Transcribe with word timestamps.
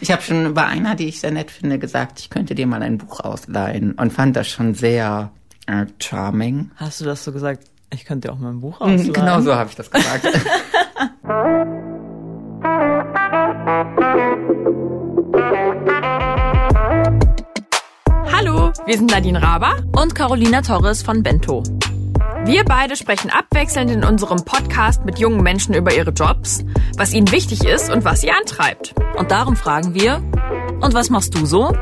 Ich 0.00 0.10
habe 0.12 0.22
schon 0.22 0.54
bei 0.54 0.64
einer, 0.64 0.94
die 0.94 1.06
ich 1.08 1.20
sehr 1.20 1.30
nett 1.30 1.50
finde, 1.50 1.78
gesagt, 1.78 2.20
ich 2.20 2.30
könnte 2.30 2.54
dir 2.54 2.66
mal 2.66 2.82
ein 2.82 2.98
Buch 2.98 3.20
ausleihen 3.20 3.92
und 3.92 4.12
fand 4.12 4.36
das 4.36 4.48
schon 4.48 4.74
sehr 4.74 5.30
äh, 5.66 5.86
charming. 5.98 6.70
Hast 6.76 7.00
du 7.00 7.04
das 7.04 7.24
so 7.24 7.32
gesagt? 7.32 7.64
Ich 7.90 8.04
könnte 8.04 8.28
dir 8.28 8.34
auch 8.34 8.38
mal 8.38 8.50
ein 8.50 8.60
Buch 8.60 8.78
Mhm, 8.80 8.86
ausleihen. 8.86 9.12
Genau 9.12 9.40
so 9.40 9.54
habe 9.54 9.70
ich 9.70 9.76
das 9.76 9.90
gesagt. 9.90 10.26
Hallo, 18.32 18.72
wir 18.86 18.96
sind 18.96 19.10
Nadine 19.10 19.42
Raber 19.42 19.76
Und 19.96 20.14
Carolina 20.14 20.62
Torres 20.62 21.02
von 21.02 21.22
Bento. 21.22 21.62
Wir 22.48 22.64
beide 22.64 22.96
sprechen 22.96 23.28
abwechselnd 23.28 23.90
in 23.90 24.04
unserem 24.04 24.42
Podcast 24.42 25.04
mit 25.04 25.18
jungen 25.18 25.42
Menschen 25.42 25.74
über 25.74 25.94
ihre 25.94 26.12
Jobs, 26.12 26.64
was 26.96 27.12
ihnen 27.12 27.30
wichtig 27.30 27.62
ist 27.62 27.90
und 27.90 28.06
was 28.06 28.22
sie 28.22 28.30
antreibt. 28.30 28.94
Und 29.18 29.30
darum 29.30 29.54
fragen 29.54 29.92
wir, 29.92 30.22
und 30.80 30.94
was 30.94 31.10
machst 31.10 31.34
du 31.34 31.44
so? 31.44 31.74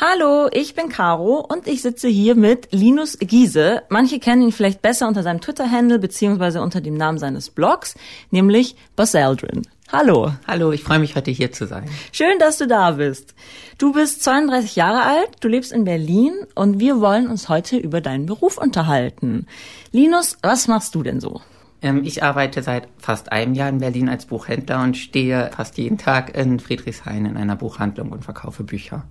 Hallo, 0.00 0.48
ich 0.50 0.74
bin 0.74 0.88
Caro 0.88 1.46
und 1.48 1.68
ich 1.68 1.82
sitze 1.82 2.08
hier 2.08 2.34
mit 2.34 2.72
Linus 2.72 3.16
Giese. 3.20 3.84
Manche 3.90 4.18
kennen 4.18 4.42
ihn 4.42 4.52
vielleicht 4.52 4.82
besser 4.82 5.06
unter 5.06 5.22
seinem 5.22 5.40
Twitter-Handle 5.40 6.00
beziehungsweise 6.00 6.60
unter 6.60 6.80
dem 6.80 6.94
Namen 6.94 7.18
seines 7.18 7.50
Blogs, 7.50 7.94
nämlich 8.32 8.74
Baseldrin. 8.96 9.62
Hallo. 9.92 10.32
Hallo, 10.48 10.72
ich 10.72 10.82
freue 10.82 10.98
mich 10.98 11.14
heute 11.14 11.30
hier 11.30 11.52
zu 11.52 11.64
sein. 11.64 11.88
Schön, 12.10 12.40
dass 12.40 12.58
du 12.58 12.66
da 12.66 12.90
bist. 12.92 13.36
Du 13.78 13.92
bist 13.92 14.24
32 14.24 14.74
Jahre 14.74 15.02
alt, 15.02 15.28
du 15.40 15.46
lebst 15.46 15.70
in 15.70 15.84
Berlin 15.84 16.34
und 16.56 16.80
wir 16.80 17.00
wollen 17.00 17.28
uns 17.28 17.48
heute 17.48 17.76
über 17.76 18.00
deinen 18.00 18.26
Beruf 18.26 18.58
unterhalten. 18.58 19.46
Linus, 19.92 20.38
was 20.42 20.66
machst 20.66 20.96
du 20.96 21.04
denn 21.04 21.20
so? 21.20 21.40
Ähm, 21.82 22.02
ich 22.04 22.24
arbeite 22.24 22.64
seit 22.64 22.88
fast 22.98 23.30
einem 23.30 23.54
Jahr 23.54 23.68
in 23.68 23.78
Berlin 23.78 24.08
als 24.08 24.26
Buchhändler 24.26 24.82
und 24.82 24.96
stehe 24.96 25.52
fast 25.54 25.78
jeden 25.78 25.98
Tag 25.98 26.36
in 26.36 26.58
Friedrichshain 26.58 27.24
in 27.24 27.36
einer 27.36 27.54
Buchhandlung 27.54 28.10
und 28.10 28.24
verkaufe 28.24 28.64
Bücher. 28.64 29.04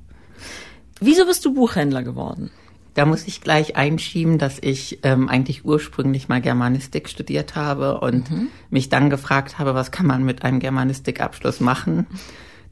Wieso 0.99 1.25
bist 1.25 1.45
du 1.45 1.53
Buchhändler 1.53 2.03
geworden? 2.03 2.52
Da 2.95 3.05
muss 3.05 3.27
ich 3.27 3.41
gleich 3.41 3.75
einschieben, 3.75 4.39
dass 4.39 4.57
ich 4.59 4.99
ähm, 5.03 5.29
eigentlich 5.29 5.65
ursprünglich 5.65 6.29
mal 6.29 6.41
Germanistik 6.41 7.09
studiert 7.09 7.55
habe 7.55 7.99
und 7.99 8.29
mich 8.69 8.89
dann 8.89 9.09
gefragt 9.09 9.59
habe, 9.59 9.75
was 9.75 9.91
kann 9.91 10.07
man 10.07 10.23
mit 10.23 10.43
einem 10.43 10.59
Germanistikabschluss 10.59 11.59
machen. 11.59 12.07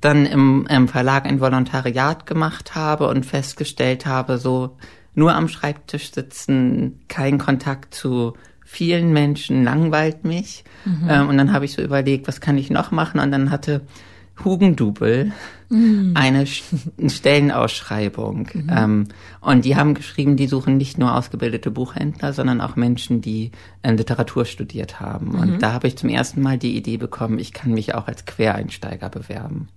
Dann 0.02 0.26
im, 0.26 0.66
im 0.70 0.88
Verlag 0.88 1.26
ein 1.26 1.40
Volontariat 1.40 2.26
gemacht 2.26 2.74
habe 2.74 3.08
und 3.08 3.26
festgestellt 3.26 4.06
habe, 4.06 4.38
so 4.38 4.78
nur 5.14 5.36
am 5.36 5.48
Schreibtisch 5.48 6.12
sitzen, 6.12 7.02
kein 7.08 7.38
Kontakt 7.38 7.94
zu 7.94 8.34
vielen 8.66 9.14
Menschen 9.14 9.64
langweilt 9.64 10.24
mich. 10.24 10.64
Ähm, 11.10 11.30
und 11.30 11.38
dann 11.38 11.54
habe 11.54 11.66
ich 11.66 11.74
so 11.74 11.82
überlegt, 11.82 12.28
was 12.28 12.42
kann 12.42 12.58
ich 12.58 12.70
noch 12.70 12.92
machen? 12.92 13.20
Und 13.20 13.32
dann 13.32 13.52
hatte 13.52 13.82
Hugendubel 14.44 15.32
eine 16.14 16.44
Sch- 16.44 17.10
Stellenausschreibung. 17.10 18.48
Ähm, 18.70 19.08
und 19.42 19.66
die 19.66 19.76
haben 19.76 19.96
geschrieben, 19.96 20.36
die 20.36 20.46
suchen 20.48 20.78
nicht 20.78 21.00
nur 21.00 21.16
ausgebildete 21.16 21.72
Buchhändler, 21.72 22.32
sondern 22.32 22.62
auch 22.62 22.76
Menschen, 22.76 23.22
die 23.22 23.52
äh, 23.82 23.92
Literatur 23.92 24.46
studiert 24.46 25.00
haben. 25.00 25.32
Und 25.34 25.64
da 25.64 25.74
habe 25.74 25.88
ich 25.88 25.96
zum 25.98 26.10
ersten 26.10 26.42
Mal 26.42 26.60
die 26.60 26.78
Idee 26.78 26.98
bekommen, 26.98 27.40
ich 27.40 27.54
kann 27.54 27.72
mich 27.72 27.96
auch 27.96 28.08
als 28.08 28.26
Quereinsteiger 28.26 29.10
bewerben. 29.10 29.70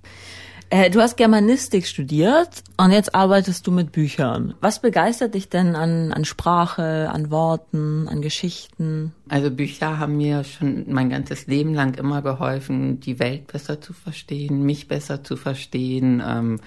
Äh, 0.71 0.91
du 0.91 1.01
hast 1.01 1.17
Germanistik 1.17 1.87
studiert 1.87 2.65
und 2.77 2.91
jetzt 2.91 3.15
arbeitest 3.15 3.67
du 3.67 3.71
mit 3.71 3.93
Büchern. 3.93 4.55
Was 4.61 4.81
begeistert 4.81 5.35
dich 5.35 5.49
denn 5.49 5.77
an, 5.77 6.13
an 6.13 6.25
Sprache, 6.25 7.09
an 7.13 7.31
Worten, 7.31 8.09
an 8.09 8.21
Geschichten? 8.21 9.13
Also 9.29 9.51
Bücher 9.51 9.99
haben 9.99 10.17
mir 10.17 10.43
schon 10.43 10.87
mein 10.89 11.11
ganzes 11.11 11.47
Leben 11.47 11.73
lang 11.73 11.95
immer 11.95 12.21
geholfen, 12.21 12.99
die 12.99 13.19
Welt 13.21 13.47
besser 13.47 13.81
zu 13.81 13.93
verstehen, 13.93 14.65
mich 14.65 14.89
besser 14.89 15.23
zu 15.23 15.37
verstehen. 15.37 16.23
Ähm, 16.27 16.61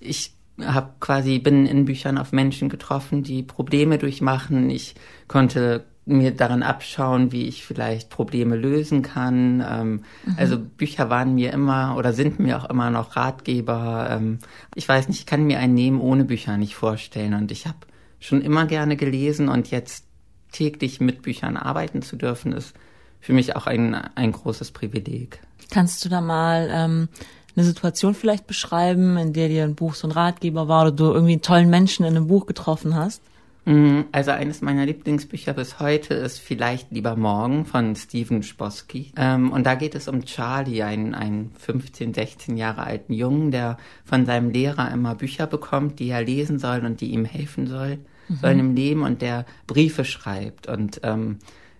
ich 0.00 0.32
habe 0.60 0.94
quasi 1.00 1.38
bin 1.38 1.66
in 1.66 1.84
Büchern 1.84 2.18
auf 2.18 2.32
Menschen 2.32 2.68
getroffen, 2.68 3.22
die 3.22 3.42
Probleme 3.42 3.98
durchmachen. 3.98 4.70
Ich 4.70 4.94
konnte 5.28 5.84
mir 6.06 6.30
daran 6.30 6.62
abschauen, 6.62 7.32
wie 7.32 7.46
ich 7.46 7.66
vielleicht 7.66 8.10
Probleme 8.10 8.56
lösen 8.56 9.02
kann. 9.02 9.64
Ähm, 9.68 10.04
Also 10.36 10.58
Bücher 10.58 11.10
waren 11.10 11.34
mir 11.34 11.52
immer 11.52 11.96
oder 11.98 12.12
sind 12.12 12.38
mir 12.38 12.58
auch 12.58 12.70
immer 12.70 12.90
noch 12.90 13.16
Ratgeber. 13.16 14.08
Ähm, 14.10 14.38
ich 14.74 14.88
weiß 14.88 15.08
nicht, 15.08 15.20
ich 15.20 15.26
kann 15.26 15.44
mir 15.44 15.58
ein 15.58 15.76
Leben 15.76 16.00
ohne 16.00 16.24
Bücher 16.24 16.56
nicht 16.56 16.76
vorstellen. 16.76 17.34
Und 17.34 17.50
ich 17.50 17.66
habe 17.66 17.78
schon 18.20 18.40
immer 18.40 18.66
gerne 18.66 18.96
gelesen 18.96 19.48
und 19.48 19.70
jetzt 19.70 20.06
täglich 20.52 21.00
mit 21.00 21.22
Büchern 21.22 21.56
arbeiten 21.56 22.02
zu 22.02 22.16
dürfen, 22.16 22.52
ist 22.52 22.72
für 23.20 23.32
mich 23.32 23.56
auch 23.56 23.66
ein, 23.66 23.94
ein 24.14 24.30
großes 24.30 24.70
Privileg. 24.70 25.40
Kannst 25.70 26.04
du 26.04 26.08
da 26.08 26.20
mal 26.20 26.68
ähm, 26.70 27.08
eine 27.56 27.64
Situation 27.64 28.14
vielleicht 28.14 28.46
beschreiben, 28.46 29.16
in 29.16 29.32
der 29.32 29.48
dir 29.48 29.64
ein 29.64 29.74
Buch 29.74 29.94
so 29.94 30.06
ein 30.06 30.12
Ratgeber 30.12 30.68
war 30.68 30.82
oder 30.82 30.92
du 30.92 31.04
irgendwie 31.06 31.32
einen 31.32 31.42
tollen 31.42 31.68
Menschen 31.68 32.06
in 32.06 32.16
einem 32.16 32.28
Buch 32.28 32.46
getroffen 32.46 32.94
hast? 32.94 33.22
Mm, 33.66 34.04
Also 34.12 34.30
eines 34.30 34.62
meiner 34.62 34.86
Lieblingsbücher 34.86 35.52
bis 35.52 35.80
heute 35.80 36.14
ist 36.14 36.38
Vielleicht 36.38 36.92
lieber 36.92 37.16
morgen 37.16 37.66
von 37.66 37.96
Steven 37.96 38.44
Sposky. 38.44 39.12
Ähm, 39.16 39.50
und 39.50 39.66
da 39.66 39.74
geht 39.74 39.96
es 39.96 40.06
um 40.06 40.24
Charlie, 40.24 40.84
einen, 40.84 41.14
einen 41.14 41.50
15, 41.58 42.14
16 42.14 42.56
Jahre 42.56 42.84
alten 42.84 43.12
Jungen, 43.12 43.50
der 43.50 43.76
von 44.04 44.24
seinem 44.24 44.50
Lehrer 44.50 44.92
immer 44.92 45.16
Bücher 45.16 45.48
bekommt, 45.48 45.98
die 45.98 46.10
er 46.10 46.22
lesen 46.22 46.60
soll 46.60 46.86
und 46.86 47.00
die 47.00 47.10
ihm 47.10 47.24
helfen 47.24 47.66
soll, 47.66 47.98
sollen 48.40 48.60
im 48.60 48.74
Leben 48.76 49.02
und 49.02 49.20
der 49.20 49.44
Briefe 49.66 50.04
schreibt 50.04 50.68
und 50.68 51.00
ähm, 51.02 51.38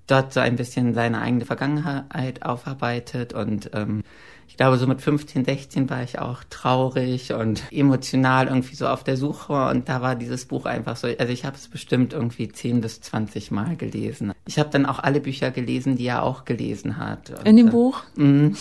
dort 0.08 0.32
so 0.32 0.40
ein 0.40 0.56
bisschen 0.56 0.94
seine 0.94 1.20
eigene 1.20 1.44
Vergangenheit 1.44 2.42
aufarbeitet 2.44 3.32
und 3.32 3.70
ähm, 3.74 4.02
ich 4.48 4.56
glaube, 4.56 4.78
so 4.78 4.86
mit 4.86 5.00
15, 5.00 5.44
16 5.44 5.90
war 5.90 6.02
ich 6.02 6.18
auch 6.18 6.42
traurig 6.48 7.32
und 7.32 7.62
emotional 7.70 8.46
irgendwie 8.46 8.74
so 8.74 8.86
auf 8.86 9.04
der 9.04 9.16
Suche 9.16 9.68
und 9.68 9.88
da 9.88 10.02
war 10.02 10.16
dieses 10.16 10.46
Buch 10.46 10.66
einfach 10.66 10.96
so, 10.96 11.08
also 11.08 11.32
ich 11.32 11.44
habe 11.44 11.56
es 11.56 11.68
bestimmt 11.68 12.12
irgendwie 12.12 12.48
10 12.48 12.80
bis 12.80 13.00
20 13.00 13.50
Mal 13.50 13.76
gelesen. 13.76 14.32
Ich 14.46 14.58
habe 14.58 14.70
dann 14.70 14.86
auch 14.86 14.98
alle 14.98 15.20
Bücher 15.20 15.50
gelesen, 15.50 15.96
die 15.96 16.06
er 16.06 16.22
auch 16.22 16.44
gelesen 16.44 16.96
hat. 16.96 17.30
Und, 17.30 17.46
In 17.46 17.56
dem 17.56 17.68
äh, 17.68 17.70
Buch? 17.70 18.02
mhm. 18.16 18.56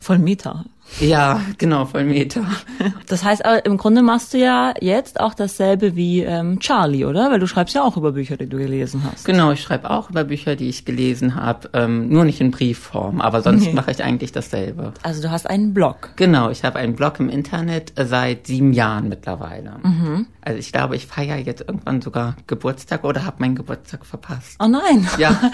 Voll 0.00 0.18
Meta. 0.18 0.64
Ja, 0.98 1.40
genau, 1.58 1.86
voll 1.86 2.04
Meter. 2.04 2.42
Das 3.06 3.22
heißt, 3.24 3.44
aber 3.44 3.64
im 3.64 3.76
Grunde 3.76 4.02
machst 4.02 4.34
du 4.34 4.38
ja 4.38 4.74
jetzt 4.80 5.20
auch 5.20 5.34
dasselbe 5.34 5.94
wie 5.96 6.22
ähm, 6.22 6.58
Charlie, 6.60 7.04
oder? 7.04 7.30
Weil 7.30 7.38
du 7.38 7.46
schreibst 7.46 7.74
ja 7.74 7.82
auch 7.82 7.96
über 7.96 8.12
Bücher, 8.12 8.36
die 8.36 8.46
du 8.48 8.58
gelesen 8.58 9.02
hast. 9.10 9.24
Genau, 9.24 9.52
ich 9.52 9.62
schreibe 9.62 9.88
auch 9.90 10.10
über 10.10 10.24
Bücher, 10.24 10.56
die 10.56 10.68
ich 10.68 10.84
gelesen 10.84 11.36
habe, 11.36 11.70
ähm, 11.74 12.08
nur 12.08 12.24
nicht 12.24 12.40
in 12.40 12.50
Briefform, 12.50 13.20
aber 13.20 13.40
sonst 13.42 13.66
Nee. 13.66 13.72
mache 13.72 13.90
ich 13.92 14.02
eigentlich 14.02 14.32
dasselbe. 14.32 14.92
Also 15.02 15.22
du 15.22 15.30
hast 15.30 15.48
einen 15.48 15.72
Blog. 15.74 16.10
Genau, 16.16 16.50
ich 16.50 16.64
habe 16.64 16.78
einen 16.78 16.96
Blog 16.96 17.20
im 17.20 17.28
Internet 17.28 17.98
äh, 17.98 18.04
seit 18.04 18.46
sieben 18.46 18.72
Jahren 18.72 19.08
mittlerweile. 19.08 19.76
Mhm. 19.82 20.26
Also 20.42 20.58
ich 20.58 20.72
glaube, 20.72 20.96
ich 20.96 21.06
feiere 21.06 21.36
jetzt 21.36 21.60
irgendwann 21.60 22.00
sogar 22.00 22.34
Geburtstag 22.46 23.04
oder 23.04 23.24
habe 23.26 23.36
meinen 23.40 23.54
Geburtstag 23.54 24.04
verpasst. 24.06 24.56
Oh 24.58 24.66
nein. 24.66 25.06
Ja, 25.18 25.38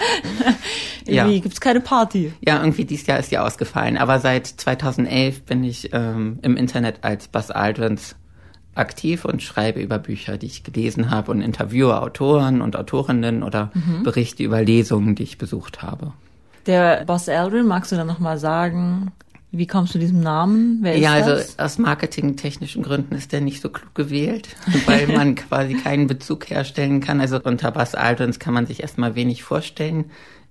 Ja. 1.05 1.23
Irgendwie 1.23 1.39
gibt's 1.41 1.61
keine 1.61 1.79
Party. 1.79 2.33
ja, 2.41 2.59
irgendwie 2.59 2.83
dieses 2.83 3.07
Jahr 3.07 3.17
ist 3.19 3.31
die 3.31 3.37
ausgefallen. 3.37 3.97
Aber 3.97 4.19
seit 4.19 4.45
2011 4.47 5.26
bin 5.31 5.63
ich 5.63 5.89
ähm, 5.93 6.39
im 6.41 6.57
Internet 6.57 7.03
als 7.03 7.27
Buzz 7.27 7.49
Aldrins 7.51 8.15
aktiv 8.75 9.25
und 9.25 9.41
schreibe 9.41 9.79
über 9.81 9.97
Bücher, 9.97 10.37
die 10.37 10.45
ich 10.45 10.63
gelesen 10.63 11.09
habe 11.09 11.31
und 11.31 11.41
interviewe 11.41 11.99
Autoren 12.01 12.61
und 12.61 12.75
Autorinnen 12.75 13.41
oder 13.43 13.71
Mhm. 13.73 14.03
berichte 14.03 14.43
über 14.43 14.61
Lesungen, 14.61 15.15
die 15.15 15.23
ich 15.23 15.37
besucht 15.37 15.81
habe. 15.81 16.13
Der 16.67 17.03
Boss 17.05 17.27
Aldrin, 17.29 17.65
magst 17.65 17.91
du 17.91 17.95
dann 17.95 18.07
nochmal 18.07 18.37
sagen, 18.37 19.11
wie 19.51 19.65
kommst 19.65 19.95
du 19.95 19.99
diesem 19.99 20.19
Namen? 20.19 20.79
Wer 20.81 20.93
ist 20.95 21.01
Ja, 21.01 21.13
also 21.13 21.31
das? 21.31 21.57
aus 21.57 21.77
marketingtechnischen 21.77 22.83
Gründen 22.83 23.15
ist 23.15 23.31
der 23.31 23.41
nicht 23.41 23.61
so 23.61 23.69
klug 23.69 23.95
gewählt, 23.95 24.49
weil 24.85 25.07
man 25.07 25.35
quasi 25.35 25.75
keinen 25.75 26.07
Bezug 26.07 26.49
herstellen 26.49 26.99
kann. 26.99 27.21
Also 27.21 27.39
unter 27.41 27.71
Buzz 27.71 27.95
Aldrins 27.95 28.37
kann 28.39 28.53
man 28.53 28.65
sich 28.67 28.81
erstmal 28.81 29.15
wenig 29.15 29.43
vorstellen. 29.43 30.05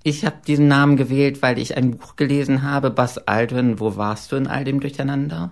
Ich 0.07 0.25
habe 0.25 0.37
diesen 0.47 0.69
Namen 0.69 0.97
gewählt, 0.97 1.43
weil 1.43 1.59
ich 1.59 1.77
ein 1.77 1.97
Buch 1.97 2.15
gelesen 2.15 2.63
habe, 2.63 2.91
Buzz 2.91 3.19
Aldrin, 3.27 3.81
wo 3.81 3.97
warst 3.97 4.31
du 4.31 4.37
in 4.37 4.47
all 4.47 4.63
dem 4.63 4.79
Durcheinander? 4.79 5.51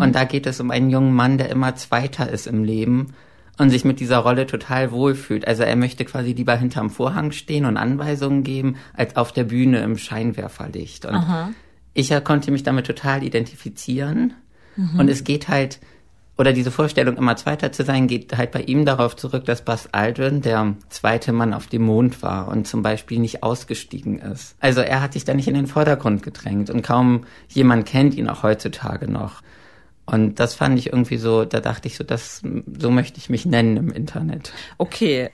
Und 0.00 0.16
da 0.16 0.24
geht 0.24 0.48
es 0.48 0.58
um 0.58 0.72
einen 0.72 0.90
jungen 0.90 1.14
Mann, 1.14 1.38
der 1.38 1.50
immer 1.50 1.76
Zweiter 1.76 2.28
ist 2.28 2.48
im 2.48 2.64
Leben 2.64 3.14
und 3.58 3.70
sich 3.70 3.84
mit 3.84 4.00
dieser 4.00 4.18
Rolle 4.18 4.48
total 4.48 4.90
wohlfühlt. 4.90 5.46
Also 5.46 5.62
er 5.62 5.76
möchte 5.76 6.04
quasi 6.04 6.32
lieber 6.32 6.56
hinterm 6.56 6.90
Vorhang 6.90 7.30
stehen 7.30 7.64
und 7.64 7.76
Anweisungen 7.76 8.42
geben, 8.42 8.74
als 8.92 9.14
auf 9.14 9.30
der 9.30 9.44
Bühne 9.44 9.78
im 9.84 9.96
Scheinwerferlicht. 9.96 11.06
Und 11.06 11.24
ich 11.94 12.08
ja 12.08 12.20
konnte 12.20 12.50
mich 12.50 12.64
damit 12.64 12.88
total 12.88 13.22
identifizieren. 13.22 14.34
Und 14.98 15.10
es 15.10 15.22
geht 15.22 15.46
halt, 15.46 15.78
oder 16.38 16.52
diese 16.52 16.70
Vorstellung, 16.70 17.16
immer 17.16 17.36
Zweiter 17.36 17.72
zu 17.72 17.84
sein, 17.84 18.06
geht 18.06 18.36
halt 18.36 18.52
bei 18.52 18.62
ihm 18.62 18.86
darauf 18.86 19.16
zurück, 19.16 19.44
dass 19.44 19.62
Buzz 19.62 19.88
Aldrin 19.92 20.40
der 20.40 20.74
zweite 20.88 21.32
Mann 21.32 21.52
auf 21.52 21.66
dem 21.66 21.82
Mond 21.82 22.22
war 22.22 22.48
und 22.48 22.66
zum 22.66 22.82
Beispiel 22.82 23.18
nicht 23.18 23.42
ausgestiegen 23.42 24.18
ist. 24.18 24.56
Also 24.60 24.80
er 24.80 25.02
hat 25.02 25.12
sich 25.12 25.24
da 25.24 25.34
nicht 25.34 25.48
in 25.48 25.54
den 25.54 25.66
Vordergrund 25.66 26.22
gedrängt 26.22 26.70
und 26.70 26.82
kaum 26.82 27.24
jemand 27.48 27.86
kennt 27.86 28.14
ihn 28.14 28.28
auch 28.28 28.42
heutzutage 28.42 29.10
noch. 29.10 29.42
Und 30.06 30.40
das 30.40 30.54
fand 30.54 30.78
ich 30.78 30.88
irgendwie 30.88 31.18
so, 31.18 31.44
da 31.44 31.60
dachte 31.60 31.86
ich 31.86 31.96
so, 31.96 32.04
das, 32.04 32.42
so 32.78 32.90
möchte 32.90 33.18
ich 33.18 33.30
mich 33.30 33.46
nennen 33.46 33.76
im 33.76 33.90
Internet. 33.92 34.52
Okay. 34.78 35.30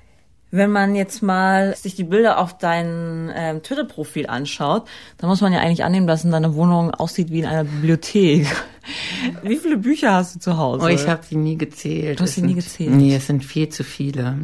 Wenn 0.50 0.71
man 0.73 0.95
jetzt 0.95 1.23
mal 1.23 1.77
sich 1.77 1.95
die 1.95 2.05
Bilder 2.05 2.39
auf 2.39 2.56
dein 2.56 3.31
ähm, 3.35 3.62
Twitter-Profil 3.62 4.27
anschaut, 4.29 4.87
dann 5.19 5.29
muss 5.29 5.41
man 5.43 5.53
ja 5.53 5.61
eigentlich 5.61 5.85
annehmen, 5.85 6.06
dass 6.06 6.25
in 6.25 6.31
deiner 6.31 6.55
Wohnung 6.55 6.91
aussieht 6.95 7.31
wie 7.31 7.41
in 7.41 7.47
einer 7.47 7.65
Bibliothek. 7.65 8.47
Wie 9.43 9.56
viele 9.59 9.77
Bücher 9.77 10.15
hast 10.15 10.37
du 10.37 10.41
zu 10.41 10.56
Hause? 10.56 10.87
Oh, 10.87 10.89
ich 10.89 11.06
habe 11.06 11.23
sie 11.23 11.37
nie 11.37 11.59
gezählt. 11.59 12.19
Du 12.19 12.23
hast 12.25 12.37
sie 12.37 12.41
nie 12.43 12.55
gezählt. 12.55 12.89
Hm. 12.91 12.97
Nee, 12.97 13.15
es 13.17 13.27
sind 13.27 13.45
viel 13.45 13.69
zu 13.69 13.85
viele. 13.85 14.39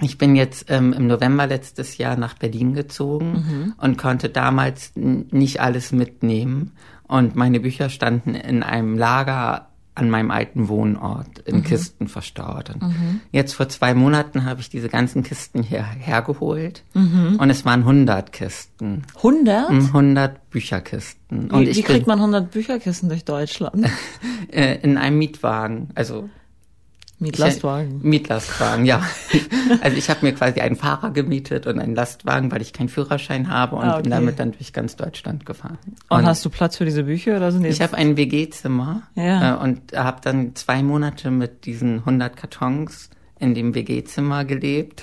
Ich 0.00 0.16
bin 0.16 0.36
jetzt 0.36 0.66
ähm, 0.68 0.92
im 0.92 1.08
November 1.08 1.48
letztes 1.48 1.98
Jahr 1.98 2.16
nach 2.16 2.34
Berlin 2.34 2.74
gezogen 2.74 3.32
Mhm. 3.32 3.74
und 3.78 3.98
konnte 3.98 4.28
damals 4.28 4.92
nicht 4.94 5.60
alles 5.60 5.90
mitnehmen. 5.90 6.70
Und 7.08 7.34
meine 7.34 7.58
Bücher 7.58 7.88
standen 7.88 8.34
in 8.36 8.62
einem 8.62 8.96
Lager 8.96 9.67
an 9.98 10.10
meinem 10.10 10.30
alten 10.30 10.68
Wohnort 10.68 11.28
Mhm. 11.46 11.54
in 11.54 11.62
Kisten 11.64 12.08
verstaut. 12.08 12.70
Und 12.70 13.20
Jetzt 13.32 13.54
vor 13.54 13.68
zwei 13.68 13.94
Monaten 13.94 14.44
habe 14.44 14.60
ich 14.60 14.70
diese 14.70 14.88
ganzen 14.88 15.22
Kisten 15.22 15.62
hier 15.62 15.84
hergeholt 15.84 16.84
Mhm. 16.94 17.36
und 17.38 17.50
es 17.50 17.64
waren 17.64 17.84
100 17.84 18.32
Kisten, 18.32 19.02
100? 19.22 19.70
100 19.92 20.50
Bücherkisten. 20.50 21.50
Und 21.50 21.66
Wie, 21.66 21.76
wie 21.76 21.82
kriegt 21.82 22.06
man 22.06 22.18
100 22.20 22.50
Bücherkisten 22.50 23.08
durch 23.08 23.24
Deutschland? 23.24 23.86
äh, 24.50 24.76
in 24.82 24.96
einem 24.96 25.18
Mietwagen, 25.18 25.88
also 25.94 26.28
Mit 27.20 27.32
Ich- 27.34 27.38
Lastwagen. 27.38 28.00
Mietlastwagen, 28.02 28.84
ja. 28.84 29.02
also 29.80 29.96
ich 29.96 30.08
habe 30.08 30.24
mir 30.24 30.32
quasi 30.34 30.60
einen 30.60 30.76
Fahrer 30.76 31.10
gemietet 31.10 31.66
und 31.66 31.80
einen 31.80 31.94
Lastwagen, 31.96 32.52
weil 32.52 32.62
ich 32.62 32.72
keinen 32.72 32.88
Führerschein 32.88 33.48
habe 33.50 33.74
und 33.76 33.82
Ah, 33.84 33.94
okay. 33.94 34.02
bin 34.02 34.10
damit 34.12 34.38
dann 34.38 34.52
durch 34.52 34.72
ganz 34.72 34.94
Deutschland 34.94 35.44
gefahren. 35.44 35.78
Und, 36.08 36.24
hast 36.26 36.44
du 36.44 36.50
Platz 36.50 36.76
für 36.76 36.84
diese 36.84 37.02
Bücher 37.04 37.36
oder 37.36 37.50
sind 37.50 37.64
die 37.64 37.68
ich 37.70 37.80
habe 37.80 37.96
ein 37.96 38.16
WG-Zimmer 38.16 39.02
Ja. 39.16 39.56
äh, 39.56 39.58
und 39.58 39.96
habe 39.96 40.20
dann 40.22 40.54
zwei 40.54 40.82
Monate 40.82 41.30
mit 41.32 41.66
diesen 41.66 41.98
100 42.00 42.36
Kartons 42.36 43.10
in 43.40 43.54
dem 43.54 43.74
WG-Zimmer 43.74 44.44
gelebt. 44.44 45.02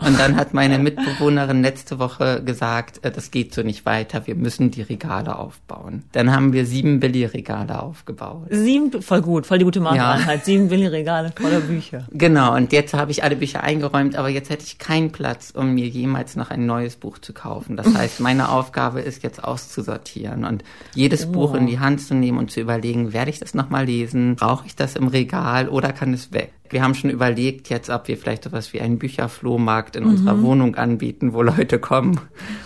Und 0.00 0.18
dann 0.18 0.36
hat 0.36 0.54
meine 0.54 0.78
Mitbewohnerin 0.78 1.62
letzte 1.62 1.98
Woche 1.98 2.42
gesagt, 2.44 3.04
äh, 3.04 3.10
das 3.10 3.30
geht 3.30 3.54
so 3.54 3.62
nicht 3.62 3.84
weiter, 3.86 4.26
wir 4.26 4.34
müssen 4.34 4.70
die 4.70 4.82
Regale 4.82 5.36
aufbauen. 5.38 6.04
Dann 6.12 6.32
haben 6.34 6.52
wir 6.52 6.66
sieben 6.66 7.00
Billigregale 7.00 7.82
aufgebaut. 7.82 8.46
Sieben, 8.50 9.02
voll 9.02 9.22
gut, 9.22 9.46
voll 9.46 9.58
die 9.58 9.64
gute 9.64 9.78
Ja. 9.80 9.84
Markeneinheit. 9.84 10.44
Sieben 10.44 10.68
Billigregale 10.68 11.32
voller 11.36 11.60
Bücher. 11.60 12.06
Genau, 12.12 12.54
und 12.54 12.72
jetzt 12.72 12.94
habe 12.94 13.10
ich 13.10 13.22
alle 13.24 13.36
Bücher 13.36 13.62
eingeräumt, 13.62 14.16
aber 14.16 14.28
jetzt 14.28 14.50
hätte 14.50 14.64
ich 14.64 14.78
keinen 14.78 15.12
Platz, 15.12 15.52
um 15.54 15.74
mir 15.74 15.86
jemals 15.86 16.36
noch 16.36 16.50
ein 16.50 16.66
neues 16.66 16.96
Buch 16.96 17.18
zu 17.18 17.32
kaufen. 17.32 17.76
Das 17.76 17.86
heißt, 17.94 18.20
meine 18.20 18.50
Aufgabe 18.50 19.00
ist 19.00 19.22
jetzt 19.22 19.42
auszusortieren 19.44 20.44
und 20.44 20.64
jedes 20.94 21.26
Buch 21.30 21.54
in 21.54 21.66
die 21.66 21.78
Hand 21.78 22.00
zu 22.00 22.14
nehmen 22.14 22.38
und 22.38 22.50
zu 22.50 22.60
überlegen, 22.60 23.12
werde 23.12 23.30
ich 23.30 23.38
das 23.38 23.54
nochmal 23.54 23.84
lesen? 23.86 24.36
Brauche 24.36 24.66
ich 24.66 24.76
das 24.76 24.96
im 24.96 25.08
Regal 25.08 25.68
oder 25.68 25.92
kann 25.92 26.12
es 26.12 26.32
weg? 26.32 26.52
Wir 26.72 26.82
haben 26.82 26.94
schon 26.94 27.10
überlegt 27.10 27.68
jetzt, 27.68 27.90
ob 27.90 28.08
wir 28.08 28.16
vielleicht 28.16 28.44
sowas 28.44 28.72
wie 28.72 28.80
einen 28.80 28.98
Bücherflohmarkt 28.98 29.96
in 29.96 30.04
unserer 30.04 30.42
Wohnung 30.42 30.74
anbieten, 30.76 31.32
wo 31.32 31.42
Leute 31.42 31.78
kommen 31.78 32.20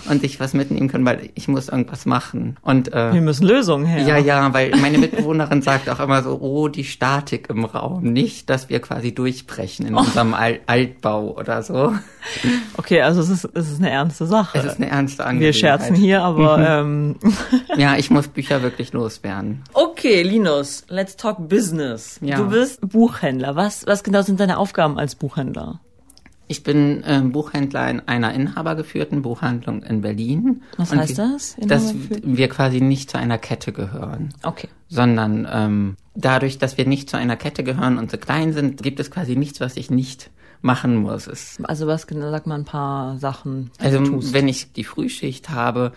und 0.09 0.21
sich 0.23 0.41
was 0.41 0.55
mitnehmen 0.55 0.89
können, 0.89 1.05
weil 1.07 1.31
ich 1.35 1.49
muss 1.49 1.69
irgendwas 1.69 2.07
machen. 2.07 2.57
Und 2.63 2.93
äh, 2.93 3.13
Wir 3.13 3.21
müssen 3.21 3.47
Lösungen 3.47 3.87
her. 3.87 4.07
ja, 4.07 4.17
ja, 4.19 4.53
weil 4.55 4.71
meine 4.81 4.99
Mitbewohnerin 4.99 5.63
sagt 5.71 5.89
auch 5.89 6.01
immer 6.01 6.23
so, 6.23 6.39
oh, 6.41 6.69
die 6.69 6.85
Statik 6.85 7.49
im 7.51 7.65
Raum. 7.65 8.03
Nicht, 8.05 8.51
dass 8.51 8.69
wir 8.69 8.81
quasi 8.81 9.15
durchbrechen 9.15 9.87
in 9.87 9.95
unserem 9.95 10.35
Al 10.35 10.61
Altbau 10.67 11.37
oder 11.37 11.63
so. 11.63 11.95
Okay, 12.77 13.01
also 13.03 13.21
es 13.21 13.29
ist, 13.31 13.45
es 13.55 13.71
ist 13.71 13.79
eine 13.79 13.91
ernste 13.91 14.27
Sache. 14.27 14.59
Es 14.59 14.65
ist 14.65 14.77
eine 14.77 14.91
ernste 14.91 15.19
Wir 15.19 15.27
Angelegenheit. 15.27 15.57
scherzen 15.61 15.95
hier, 15.97 16.23
aber 16.23 16.59
ähm, 16.81 17.17
Ja, 17.77 17.97
ich 17.97 18.11
muss 18.11 18.29
Bücher 18.29 18.63
wirklich 18.63 18.93
loswerden. 18.93 19.63
Okay, 19.73 20.23
Linus, 20.23 20.85
let's 20.89 21.17
talk 21.17 21.49
business. 21.49 22.19
Ja. 22.21 22.37
Du 22.37 22.49
bist 22.49 22.81
Buchhändler. 22.89 23.57
Was, 23.57 23.87
was 23.91 24.03
genau 24.03 24.23
sind 24.23 24.41
deine 24.41 24.59
Aufgaben 24.59 24.99
als 24.99 25.15
Buchhändler? 25.15 25.81
Ich 26.49 26.65
bin 26.65 27.05
ähm, 27.07 27.31
Buchhändler 27.31 27.89
in 27.89 28.01
einer 28.09 28.35
inhabergeführten 28.35 29.23
Buchhandlung 29.23 29.85
in 29.85 30.01
Berlin. 30.01 30.63
Was 30.79 30.93
heißt 30.93 31.17
wir, 31.17 31.29
das, 31.33 31.57
Dass 31.61 31.95
wir 31.95 32.49
quasi 32.49 32.81
nicht 32.81 33.09
zu 33.09 33.19
einer 33.19 33.39
Kette 33.39 33.71
gehören. 33.73 34.31
Okay. 34.43 34.69
sondern 34.89 35.47
ähm, 35.49 35.97
dadurch, 36.17 36.59
dass 36.59 36.77
wir 36.77 36.87
nicht 36.89 37.09
zu 37.09 37.17
einer 37.17 37.37
Kette 37.37 37.63
gehören 37.63 37.99
und 37.99 38.11
so 38.11 38.17
klein 38.17 38.53
sind, 38.53 38.83
gibt 38.83 38.99
es 38.99 39.13
quasi 39.13 39.37
nichts, 39.37 39.61
was 39.61 39.77
ich 39.77 39.91
nicht 39.93 40.31
machen 40.61 40.97
muss. 40.97 41.29
Es, 41.29 41.59
Also 41.63 41.87
was 41.87 42.09
genau, 42.09 42.33
sag 42.33 42.49
mal 42.49 42.57
ein 42.57 42.65
paar 42.65 43.17
Sachen. 43.19 43.71
also 43.79 44.01
wenn 44.33 44.49
ich 44.49 44.73
die 44.73 44.85
Frühschicht 44.85 45.51
habe, 45.51 45.93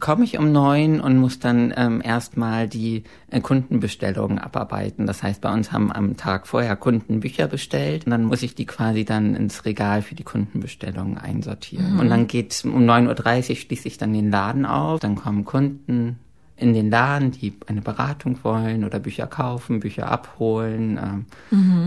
komme 0.00 0.24
ich 0.24 0.38
um 0.38 0.52
neun 0.52 1.00
und 1.00 1.16
muss 1.18 1.38
dann 1.38 1.72
ähm, 1.76 2.02
erstmal 2.04 2.68
die 2.68 3.04
äh, 3.30 3.40
Kundenbestellungen 3.40 4.38
abarbeiten. 4.38 5.06
Das 5.06 5.22
heißt, 5.22 5.40
bei 5.40 5.52
uns 5.52 5.72
haben 5.72 5.92
am 5.92 6.16
Tag 6.16 6.46
vorher 6.46 6.76
Kunden 6.76 7.20
Bücher 7.20 7.46
bestellt 7.46 8.06
und 8.06 8.10
dann 8.10 8.24
muss 8.24 8.42
ich 8.42 8.54
die 8.54 8.66
quasi 8.66 9.04
dann 9.04 9.34
ins 9.34 9.64
Regal 9.64 10.02
für 10.02 10.14
die 10.14 10.24
Kundenbestellungen 10.24 11.18
einsortieren. 11.18 11.98
Und 12.00 12.08
dann 12.10 12.26
geht 12.26 12.62
um 12.64 12.84
9.30 12.84 13.50
Uhr 13.50 13.56
schließe 13.56 13.88
ich 13.88 13.98
dann 13.98 14.12
den 14.12 14.30
Laden 14.30 14.66
auf, 14.66 15.00
dann 15.00 15.14
kommen 15.14 15.44
Kunden 15.44 16.18
in 16.56 16.72
den 16.72 16.88
Laden, 16.88 17.32
die 17.32 17.52
eine 17.66 17.80
Beratung 17.80 18.38
wollen 18.44 18.84
oder 18.84 19.00
Bücher 19.00 19.26
kaufen, 19.26 19.80
Bücher 19.80 20.10
abholen. 20.10 20.98
Ähm, 21.02 21.26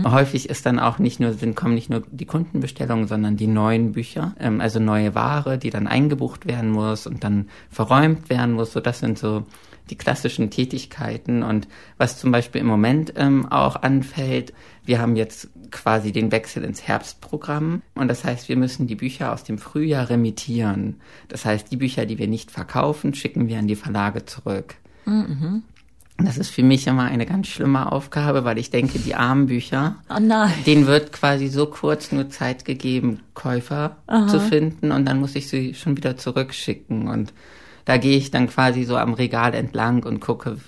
Häufig 0.04 0.48
ist 0.48 0.66
dann 0.66 0.78
auch 0.78 0.98
nicht 0.98 1.20
nur, 1.20 1.32
sind, 1.32 1.56
kommen 1.56 1.74
nicht 1.74 1.88
nur 1.88 2.02
die 2.10 2.26
Kundenbestellungen, 2.26 3.06
sondern 3.06 3.36
die 3.36 3.46
neuen 3.46 3.92
Bücher, 3.92 4.34
ähm, 4.38 4.60
also 4.60 4.78
neue 4.78 5.14
Ware, 5.14 5.56
die 5.56 5.70
dann 5.70 5.86
eingebucht 5.86 6.46
werden 6.46 6.70
muss 6.70 7.06
und 7.06 7.24
dann 7.24 7.48
verräumt 7.70 8.28
werden 8.28 8.54
muss. 8.54 8.72
So, 8.72 8.80
das 8.80 8.98
sind 8.98 9.18
so 9.18 9.46
die 9.88 9.96
klassischen 9.96 10.50
Tätigkeiten 10.50 11.42
und 11.42 11.66
was 11.96 12.18
zum 12.18 12.30
Beispiel 12.30 12.60
im 12.60 12.66
Moment 12.66 13.14
ähm, 13.16 13.50
auch 13.50 13.76
anfällt, 13.76 14.52
wir 14.84 15.00
haben 15.00 15.16
jetzt 15.16 15.48
quasi 15.70 16.12
den 16.12 16.30
Wechsel 16.32 16.64
ins 16.64 16.82
Herbstprogramm 16.86 17.82
und 17.94 18.08
das 18.08 18.24
heißt, 18.24 18.48
wir 18.48 18.56
müssen 18.56 18.86
die 18.86 18.94
Bücher 18.96 19.32
aus 19.32 19.44
dem 19.44 19.58
Frühjahr 19.58 20.08
remittieren. 20.10 21.00
Das 21.28 21.44
heißt, 21.44 21.70
die 21.70 21.76
Bücher, 21.76 22.06
die 22.06 22.18
wir 22.18 22.28
nicht 22.28 22.50
verkaufen, 22.50 23.14
schicken 23.14 23.48
wir 23.48 23.58
an 23.58 23.66
die 23.68 23.76
Verlage 23.76 24.24
zurück. 24.26 24.74
Das 26.20 26.36
ist 26.36 26.50
für 26.50 26.64
mich 26.64 26.86
immer 26.88 27.04
eine 27.04 27.26
ganz 27.26 27.46
schlimme 27.46 27.92
Aufgabe, 27.92 28.44
weil 28.44 28.58
ich 28.58 28.70
denke, 28.70 28.98
die 28.98 29.14
armen 29.14 29.46
Bücher, 29.46 29.96
Oh 30.10 30.18
denen 30.66 30.86
wird 30.86 31.12
quasi 31.12 31.46
so 31.46 31.66
kurz 31.66 32.10
nur 32.10 32.28
Zeit 32.28 32.64
gegeben, 32.64 33.20
Käufer 33.34 33.96
zu 34.28 34.40
finden 34.40 34.90
und 34.90 35.04
dann 35.06 35.20
muss 35.20 35.36
ich 35.36 35.48
sie 35.48 35.74
schon 35.74 35.96
wieder 35.96 36.16
zurückschicken 36.16 37.06
und 37.08 37.32
da 37.84 37.96
gehe 37.98 38.16
ich 38.18 38.30
dann 38.32 38.48
quasi 38.48 38.82
so 38.84 38.96
am 38.96 39.14
Regal 39.14 39.54
entlang 39.54 40.02
und 40.02 40.18
gucke, 40.20 40.58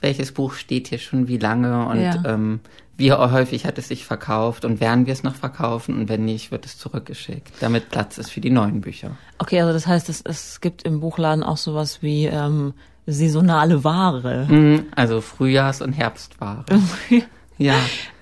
welches 0.00 0.32
Buch 0.32 0.54
steht 0.54 0.88
hier 0.88 0.98
schon 0.98 1.28
wie 1.28 1.38
lange 1.38 1.86
und 1.86 2.00
Ja. 2.00 2.22
ähm, 2.26 2.60
wie 2.96 3.12
häufig 3.12 3.66
hat 3.66 3.78
es 3.78 3.88
sich 3.88 4.04
verkauft 4.04 4.64
und 4.64 4.80
werden 4.80 5.06
wir 5.06 5.12
es 5.12 5.22
noch 5.22 5.34
verkaufen 5.34 5.96
und 5.98 6.08
wenn 6.08 6.24
nicht, 6.24 6.50
wird 6.50 6.64
es 6.66 6.78
zurückgeschickt, 6.78 7.52
damit 7.60 7.90
Platz 7.90 8.18
ist 8.18 8.30
für 8.30 8.40
die 8.40 8.50
neuen 8.50 8.80
Bücher. 8.80 9.12
Okay, 9.38 9.60
also 9.60 9.72
das 9.72 9.86
heißt, 9.86 10.08
es, 10.08 10.22
es 10.24 10.60
gibt 10.60 10.82
im 10.84 11.00
Buchladen 11.00 11.42
auch 11.42 11.56
sowas 11.56 11.98
wie 12.02 12.26
ähm, 12.26 12.74
saisonale 13.06 13.84
Ware. 13.84 14.46
Mhm, 14.48 14.86
Also 14.96 15.20
Frühjahrs- 15.20 15.82
und 15.82 15.92
Herbstware. 15.92 16.64
Ja, 17.56 17.74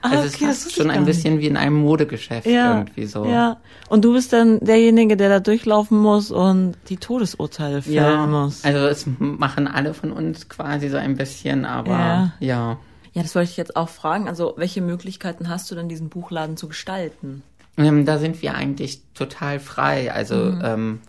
Ah, 0.03 0.11
also 0.11 0.29
okay, 0.29 0.45
es 0.51 0.67
ist 0.67 0.75
schon 0.75 0.91
ein 0.91 1.07
bisschen 1.07 1.39
wie 1.41 1.47
in 1.47 1.57
einem 1.57 1.77
Modegeschäft 1.77 2.47
irgendwie 2.47 3.07
so. 3.07 3.25
Ja. 3.25 3.57
Und 3.89 4.05
du 4.05 4.13
bist 4.13 4.31
dann 4.35 4.61
derjenige, 4.61 5.17
der 5.17 5.31
da 5.31 5.41
durchlaufen 5.41 5.97
muss 5.97 6.31
und 6.31 6.75
die 6.91 6.99
Todesurteile 6.99 7.81
fällen 7.81 7.95
Ja, 7.97 8.27
muss. 8.27 8.63
also 8.63 8.81
es 8.89 9.07
machen 9.19 9.69
alle 9.69 9.95
von 9.95 10.13
uns 10.13 10.51
quasi 10.51 10.91
so 10.91 10.99
ein 10.99 11.17
bisschen, 11.17 11.65
aber 11.65 11.91
Ja. 11.91 12.33
ja. 12.41 12.77
Ja, 13.13 13.23
das 13.23 13.35
wollte 13.35 13.51
ich 13.51 13.57
jetzt 13.57 13.77
auch 13.77 13.89
fragen. 13.89 14.29
Also, 14.29 14.55
welche 14.57 14.81
Möglichkeiten 14.81 15.49
hast 15.49 15.71
du 15.71 15.75
denn, 15.75 15.89
diesen 15.89 16.09
Buchladen 16.09 16.57
zu 16.57 16.69
gestalten? 16.69 17.43
Ähm, 17.77 18.05
da 18.05 18.19
sind 18.19 18.43
wir 18.43 18.55
eigentlich 18.55 19.03
total 19.15 19.61
frei. 19.61 20.13
Also, 20.13 20.37
Mhm. 20.37 20.61
ähm, 20.65 21.01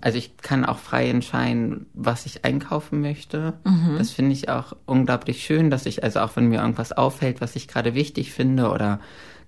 also 0.00 0.18
ich 0.18 0.36
kann 0.38 0.64
auch 0.64 0.78
frei 0.78 1.08
entscheiden, 1.10 1.86
was 1.94 2.24
ich 2.24 2.44
einkaufen 2.44 3.00
möchte. 3.00 3.54
Mhm. 3.64 3.96
Das 3.98 4.10
finde 4.10 4.32
ich 4.32 4.48
auch 4.48 4.74
unglaublich 4.86 5.42
schön, 5.42 5.70
dass 5.70 5.84
ich, 5.86 6.04
also 6.04 6.20
auch 6.20 6.36
wenn 6.36 6.46
mir 6.46 6.60
irgendwas 6.60 6.92
auffällt, 6.92 7.40
was 7.40 7.56
ich 7.56 7.68
gerade 7.68 7.94
wichtig 7.94 8.32
finde 8.32 8.70
oder 8.70 9.00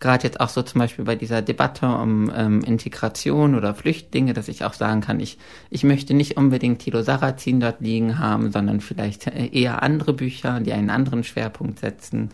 gerade 0.02 0.25
jetzt 0.25 0.40
auch 0.40 0.50
so 0.50 0.61
zum 0.62 0.80
Beispiel 0.80 1.06
bei 1.06 1.16
dieser 1.16 1.40
Debatte 1.40 1.87
um 1.87 2.30
ähm, 2.37 2.61
Integration 2.61 3.54
oder 3.54 3.75
Flüchtlinge, 3.75 4.35
dass 4.35 4.49
ich 4.49 4.64
auch 4.64 4.75
sagen 4.75 5.00
kann, 5.00 5.21
ich, 5.21 5.38
ich 5.71 5.85
möchte 5.85 6.12
nicht 6.12 6.37
unbedingt 6.37 6.80
Tilo 6.80 7.02
Sarrazin 7.02 7.61
dort 7.61 7.80
liegen 7.80 8.18
haben, 8.18 8.50
sondern 8.50 8.80
vielleicht 8.80 9.28
äh, 9.28 9.47
eher 9.47 9.82
andere 9.82 10.12
Bücher, 10.12 10.61
die 10.61 10.73
einen 10.73 10.90
anderen 10.90 11.25
Schwerpunkt 11.25 11.78
setzen. 11.78 12.30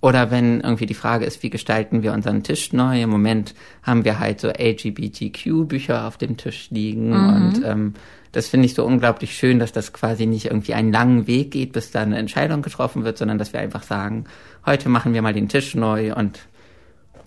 Oder 0.00 0.30
wenn 0.30 0.60
irgendwie 0.60 0.86
die 0.86 0.94
Frage 0.94 1.24
ist, 1.24 1.42
wie 1.42 1.50
gestalten 1.50 2.02
wir 2.02 2.12
unseren 2.12 2.42
Tisch 2.42 2.72
neu? 2.72 3.00
Im 3.00 3.10
Moment 3.10 3.54
haben 3.82 4.04
wir 4.04 4.18
halt 4.18 4.40
so 4.40 4.48
LGBTQ-Bücher 4.48 6.06
auf 6.06 6.18
dem 6.18 6.36
Tisch 6.36 6.68
liegen 6.70 7.12
und 7.12 7.62
ähm, 7.64 7.94
das 8.32 8.48
finde 8.48 8.66
ich 8.66 8.74
so 8.74 8.84
unglaublich 8.84 9.36
schön, 9.36 9.60
dass 9.60 9.70
das 9.70 9.92
quasi 9.92 10.26
nicht 10.26 10.46
irgendwie 10.46 10.74
einen 10.74 10.92
langen 10.92 11.26
Weg 11.28 11.52
geht, 11.52 11.72
bis 11.72 11.92
da 11.92 12.02
eine 12.02 12.18
Entscheidung 12.18 12.62
getroffen 12.62 13.04
wird, 13.04 13.16
sondern 13.16 13.38
dass 13.38 13.52
wir 13.52 13.60
einfach 13.60 13.84
sagen, 13.84 14.24
heute 14.66 14.88
machen 14.88 15.14
wir 15.14 15.22
mal 15.22 15.32
den 15.32 15.48
Tisch 15.48 15.74
neu 15.74 16.12
und 16.14 16.40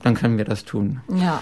dann 0.03 0.15
können 0.15 0.37
wir 0.37 0.45
das 0.45 0.65
tun. 0.65 1.01
Ja. 1.13 1.41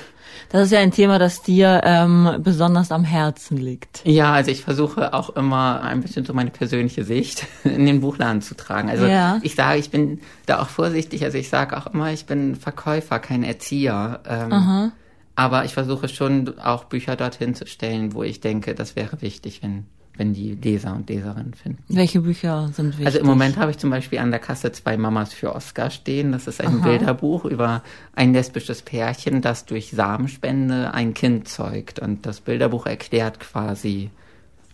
Das 0.49 0.63
ist 0.63 0.71
ja 0.71 0.79
ein 0.79 0.91
Thema, 0.91 1.17
das 1.17 1.41
dir 1.41 1.81
ähm, 1.83 2.37
besonders 2.39 2.91
am 2.91 3.03
Herzen 3.03 3.57
liegt. 3.57 4.01
Ja, 4.05 4.33
also 4.33 4.51
ich 4.51 4.61
versuche 4.63 5.13
auch 5.13 5.29
immer 5.31 5.81
ein 5.81 6.01
bisschen 6.01 6.25
so 6.25 6.33
meine 6.33 6.51
persönliche 6.51 7.03
Sicht 7.03 7.47
in 7.63 7.85
den 7.85 8.01
Buchladen 8.01 8.41
zu 8.41 8.55
tragen. 8.55 8.89
Also 8.89 9.05
Ja. 9.05 9.39
ich 9.43 9.55
sage, 9.55 9.79
ich 9.79 9.89
bin 9.91 10.19
da 10.45 10.61
auch 10.61 10.67
vorsichtig. 10.69 11.23
Also 11.23 11.37
ich 11.37 11.49
sage 11.49 11.75
auch 11.77 11.87
immer, 11.87 12.11
ich 12.11 12.25
bin 12.25 12.55
Verkäufer, 12.55 13.19
kein 13.19 13.43
Erzieher. 13.43 14.19
Ähm, 14.27 14.91
Aber 15.35 15.65
ich 15.65 15.73
versuche 15.73 16.07
schon 16.09 16.59
auch 16.59 16.83
Bücher 16.85 17.15
dorthin 17.15 17.55
zu 17.55 17.65
stellen, 17.65 18.13
wo 18.13 18.23
ich 18.23 18.39
denke, 18.39 18.75
das 18.75 18.95
wäre 18.95 19.21
wichtig, 19.21 19.61
wenn, 19.63 19.85
wenn 20.17 20.33
die 20.33 20.55
Leser 20.55 20.95
und 20.95 21.09
Leserinnen 21.09 21.53
finden. 21.53 21.83
Welche 21.87 22.21
Bücher 22.21 22.69
sind 22.73 22.91
wichtig? 22.91 23.05
Also 23.05 23.19
im 23.19 23.25
Moment 23.25 23.57
habe 23.57 23.71
ich 23.71 23.77
zum 23.77 23.89
Beispiel 23.89 24.19
an 24.19 24.31
der 24.31 24.39
Kasse 24.39 24.71
zwei 24.71 24.97
Mamas 24.97 25.33
für 25.33 25.53
Oscar 25.55 25.89
stehen. 25.89 26.31
Das 26.31 26.47
ist 26.47 26.61
ein 26.61 26.79
Aha. 26.79 26.87
Bilderbuch 26.87 27.45
über 27.45 27.83
ein 28.15 28.33
lesbisches 28.33 28.81
Pärchen, 28.81 29.41
das 29.41 29.65
durch 29.65 29.91
Samenspende 29.91 30.93
ein 30.93 31.13
Kind 31.13 31.47
zeugt. 31.47 31.99
Und 31.99 32.25
das 32.25 32.41
Bilderbuch 32.41 32.85
erklärt 32.85 33.39
quasi, 33.39 34.09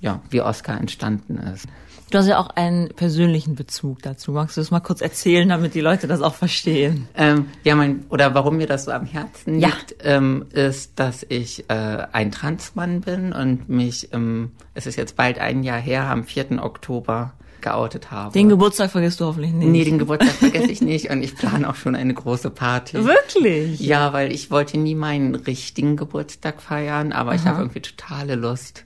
ja, 0.01 0.22
wie 0.29 0.41
Oscar 0.41 0.79
entstanden 0.79 1.38
ist. 1.38 1.67
Du 2.12 2.17
hast 2.17 2.27
ja 2.27 2.39
auch 2.39 2.50
einen 2.50 2.89
persönlichen 2.89 3.55
Bezug 3.55 4.01
dazu. 4.01 4.34
Magst 4.34 4.58
du 4.58 4.62
das 4.62 4.70
mal 4.70 4.81
kurz 4.81 5.00
erzählen, 5.00 5.48
damit 5.48 5.75
die 5.75 5.79
Leute 5.79 6.08
das 6.08 6.22
auch 6.22 6.36
verstehen? 6.36 7.08
Ähm, 7.15 7.46
ja, 7.63 7.74
mein, 7.75 8.03
oder 8.10 8.36
warum 8.36 8.58
mir 8.58 8.67
das 8.67 8.84
so 8.84 8.91
am 8.91 9.05
Herzen 9.05 9.60
ja. 9.60 9.70
liegt, 9.70 9.96
ähm, 10.03 10.46
ist, 10.51 11.00
dass 11.00 11.25
ich 11.29 11.70
äh, 11.70 11.74
ein 12.12 12.31
Transmann 12.31 13.00
bin 13.00 13.31
und 13.31 13.70
mich, 13.70 14.10
ähm, 14.12 14.51
es 14.74 14.88
ist 14.88 14.98
jetzt 14.98 15.15
bald 15.15 15.39
ein 15.39 15.63
Jahr 15.63 15.79
her, 15.79 16.10
am 16.10 16.25
4. 16.25 16.62
Oktober 16.62 17.31
geoutet 17.62 18.12
habe. 18.12 18.34
Den 18.34 18.50
Geburtstag 18.50 18.91
vergisst 18.91 19.22
du 19.22 19.25
hoffentlich 19.25 19.53
nicht. 19.53 19.70
Nee, 19.70 19.86
den 19.86 19.98
Geburtstag 20.00 20.36
vergesse 20.36 20.72
ich 20.72 20.81
nicht 20.81 21.12
und 21.12 21.24
ich 21.24 21.38
plane 21.38 21.70
auch 21.70 21.75
schon 21.75 21.96
eine 21.96 22.13
große 22.13 22.50
Party. 22.50 23.05
Wirklich? 23.05 23.79
Ja, 23.79 24.12
weil 24.12 24.34
ich 24.34 24.51
wollte 24.51 24.77
nie 24.77 24.96
meinen 24.96 25.36
richtigen 25.36 25.96
Geburtstag 25.96 26.62
feiern, 26.62 27.13
aber 27.13 27.29
Aha. 27.29 27.36
ich 27.38 27.46
habe 27.46 27.62
irgendwie 27.62 27.81
totale 27.81 28.36
Lust, 28.36 28.86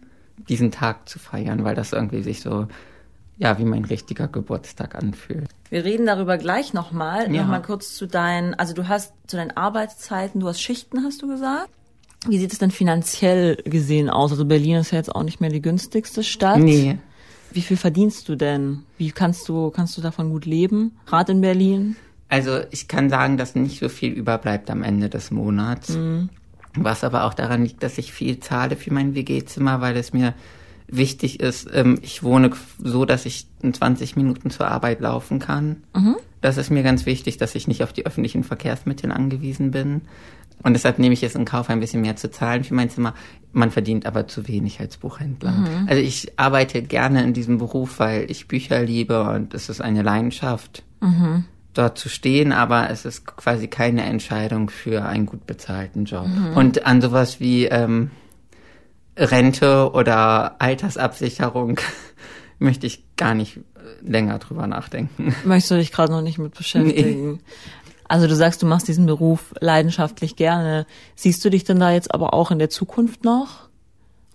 diesen 0.50 0.72
Tag 0.72 1.10
zu 1.10 1.20
feiern, 1.20 1.64
weil 1.64 1.76
das 1.76 1.94
irgendwie 1.94 2.24
sich 2.24 2.42
so 2.42 2.68
ja, 3.38 3.58
wie 3.60 3.66
mein 3.66 3.86
richtiger 3.86 4.28
Geburtstag 4.28 4.96
anfühlt. 4.96 5.50
Wir 5.70 5.84
reden 5.84 6.06
darüber 6.06 6.38
gleich 6.38 6.74
nochmal. 6.74 7.34
Ja. 7.34 7.42
Nochmal 7.42 7.62
kurz 7.62 7.96
zu 7.96 8.08
deinen, 8.08 8.54
also 8.54 8.74
du 8.74 8.88
hast 8.88 9.14
zu 9.28 9.36
deinen 9.36 9.52
Arbeitszeiten, 9.52 10.40
du 10.40 10.48
hast 10.48 10.62
Schichten, 10.62 11.04
hast 11.04 11.22
du 11.22 11.28
gesagt. 11.28 11.70
Wie 12.28 12.40
sieht 12.40 12.54
es 12.54 12.60
denn 12.60 12.72
finanziell 12.72 13.58
gesehen 13.66 14.10
aus? 14.10 14.32
Also 14.32 14.46
Berlin 14.46 14.78
ist 14.78 14.92
ja 14.92 14.98
jetzt 14.98 15.14
auch 15.14 15.24
nicht 15.24 15.42
mehr 15.42 15.50
die 15.50 15.62
günstigste 15.62 16.24
Stadt. 16.24 16.60
Nee. 16.60 16.98
Wie 17.52 17.62
viel 17.62 17.78
verdienst 17.78 18.28
du 18.30 18.36
denn? 18.36 18.84
Wie 18.98 19.12
kannst 19.12 19.48
du, 19.48 19.70
kannst 19.70 19.98
du 19.98 20.02
davon 20.02 20.30
gut 20.30 20.46
leben? 20.46 20.98
Gerade 21.06 21.34
in 21.34 21.42
Berlin? 21.42 21.96
Also 22.30 22.62
ich 22.72 22.88
kann 22.88 23.10
sagen, 23.10 23.38
dass 23.38 23.54
nicht 23.56 23.80
so 23.80 23.90
viel 23.90 24.12
überbleibt 24.12 24.72
am 24.72 24.82
Ende 24.82 25.10
des 25.10 25.30
Monats. 25.30 25.90
Mhm. 25.90 26.30
Was 26.78 27.04
aber 27.04 27.24
auch 27.24 27.34
daran 27.34 27.64
liegt, 27.64 27.84
dass 27.84 27.98
ich 27.98 28.12
viel 28.12 28.40
zahle 28.40 28.76
für 28.76 28.94
mein 28.94 29.16
WG-Zimmer, 29.16 29.82
weil 29.82 29.96
es 29.98 30.14
mir 30.14 30.34
wichtig 30.88 31.40
ist, 31.40 31.68
ähm, 31.74 32.00
ich 32.02 32.24
wohne 32.24 32.52
so, 32.78 33.06
dass 33.06 33.26
ich 33.26 33.48
in 33.62 33.74
20 33.74 34.16
Minuten 34.16 34.50
zur 34.50 34.68
Arbeit 34.68 35.02
laufen 35.02 35.40
kann. 35.40 35.84
Mhm. 35.96 36.16
Das 36.42 36.58
ist 36.58 36.70
mir 36.70 36.84
ganz 36.84 37.06
wichtig, 37.06 37.38
dass 37.38 37.56
ich 37.56 37.68
nicht 37.68 37.82
auf 37.84 37.92
die 37.92 38.06
öffentlichen 38.06 38.44
Verkehrsmittel 38.44 39.12
angewiesen 39.12 39.72
bin. 39.72 40.02
Und 40.64 40.74
deshalb 40.74 41.00
nehme 41.00 41.14
ich 41.14 41.24
es 41.24 41.36
in 41.36 41.46
Kauf, 41.46 41.70
ein 41.70 41.80
bisschen 41.80 42.02
mehr 42.02 42.16
zu 42.16 42.30
zahlen 42.32 42.64
für 42.64 42.74
mein 42.74 42.90
Zimmer. 42.90 43.14
Man 43.52 43.72
verdient 43.72 44.06
aber 44.06 44.28
zu 44.28 44.48
wenig 44.48 44.80
als 44.80 44.98
Buchhändler. 44.98 45.52
Mhm. 45.52 45.88
Also 45.88 46.02
ich 46.02 46.34
arbeite 46.38 46.82
gerne 46.82 47.24
in 47.24 47.34
diesem 47.34 47.58
Beruf, 47.58 48.00
weil 48.00 48.30
ich 48.30 48.48
Bücher 48.48 48.82
liebe 48.84 49.24
und 49.24 49.54
es 49.54 49.70
ist 49.70 49.82
eine 49.82 50.02
Leidenschaft, 50.02 50.84
mhm. 51.02 51.46
Dort 51.78 51.98
zu 51.98 52.10
stehen, 52.10 52.52
aber 52.52 52.90
es 52.90 53.06
ist 53.06 53.26
quasi 53.26 53.68
keine 53.68 54.04
Entscheidung 54.04 54.70
für 54.70 55.06
einen 55.06 55.26
gut 55.26 55.46
bezahlten 55.46 56.06
Job. 56.06 56.28
Mhm. 56.28 56.58
Und 56.58 56.86
an 56.86 57.02
sowas 57.02 57.40
wie 57.40 57.66
ähm, 57.66 58.12
Rente 59.18 59.92
oder 59.94 60.56
Altersabsicherung 60.60 61.80
möchte 62.60 62.88
ich 62.88 63.04
gar 63.18 63.34
nicht 63.36 63.60
länger 64.02 64.40
drüber 64.40 64.68
nachdenken. 64.68 65.36
Möchtest 65.44 65.72
du 65.72 65.76
dich 65.76 65.92
gerade 65.92 66.12
noch 66.12 66.22
nicht 66.22 66.38
mit 66.38 66.56
beschäftigen? 66.56 67.34
Nee. 67.34 67.40
Also 68.08 68.28
du 68.28 68.36
sagst, 68.36 68.62
du 68.62 68.68
machst 68.68 68.88
diesen 68.88 69.06
Beruf 69.06 69.54
leidenschaftlich 69.60 70.36
gerne. 70.36 70.86
Siehst 71.16 71.44
du 71.44 71.50
dich 71.50 71.64
denn 71.64 71.80
da 71.80 71.92
jetzt 71.92 72.14
aber 72.14 72.34
auch 72.34 72.52
in 72.52 72.60
der 72.60 72.70
Zukunft 72.70 73.24
noch? 73.24 73.68